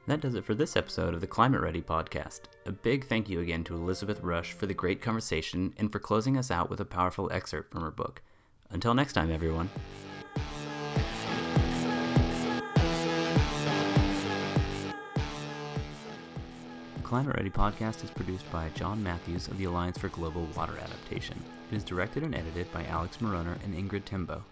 That 0.06 0.20
does 0.20 0.34
it 0.34 0.44
for 0.44 0.54
this 0.54 0.76
episode 0.76 1.14
of 1.14 1.20
the 1.20 1.26
Climate 1.26 1.60
Ready 1.60 1.80
podcast. 1.80 2.40
A 2.66 2.72
big 2.72 3.06
thank 3.06 3.28
you 3.28 3.40
again 3.40 3.62
to 3.64 3.76
Elizabeth 3.76 4.20
Rush 4.20 4.52
for 4.52 4.66
the 4.66 4.74
great 4.74 5.00
conversation 5.00 5.74
and 5.76 5.92
for 5.92 6.00
closing 6.00 6.36
us 6.36 6.50
out 6.50 6.68
with 6.68 6.80
a 6.80 6.84
powerful 6.84 7.30
excerpt 7.30 7.70
from 7.70 7.82
her 7.82 7.90
book. 7.90 8.20
Until 8.70 8.94
next 8.94 9.12
time, 9.12 9.30
everyone. 9.30 9.70
Climate 17.12 17.36
Ready 17.36 17.50
podcast 17.50 18.02
is 18.04 18.10
produced 18.10 18.50
by 18.50 18.70
John 18.70 19.02
Matthews 19.02 19.46
of 19.48 19.58
the 19.58 19.64
Alliance 19.64 19.98
for 19.98 20.08
Global 20.08 20.48
Water 20.56 20.72
Adaptation. 20.82 21.36
It 21.70 21.76
is 21.76 21.84
directed 21.84 22.22
and 22.22 22.34
edited 22.34 22.72
by 22.72 22.86
Alex 22.86 23.18
Mauroner 23.18 23.62
and 23.62 23.74
Ingrid 23.74 24.06
Timboe. 24.06 24.42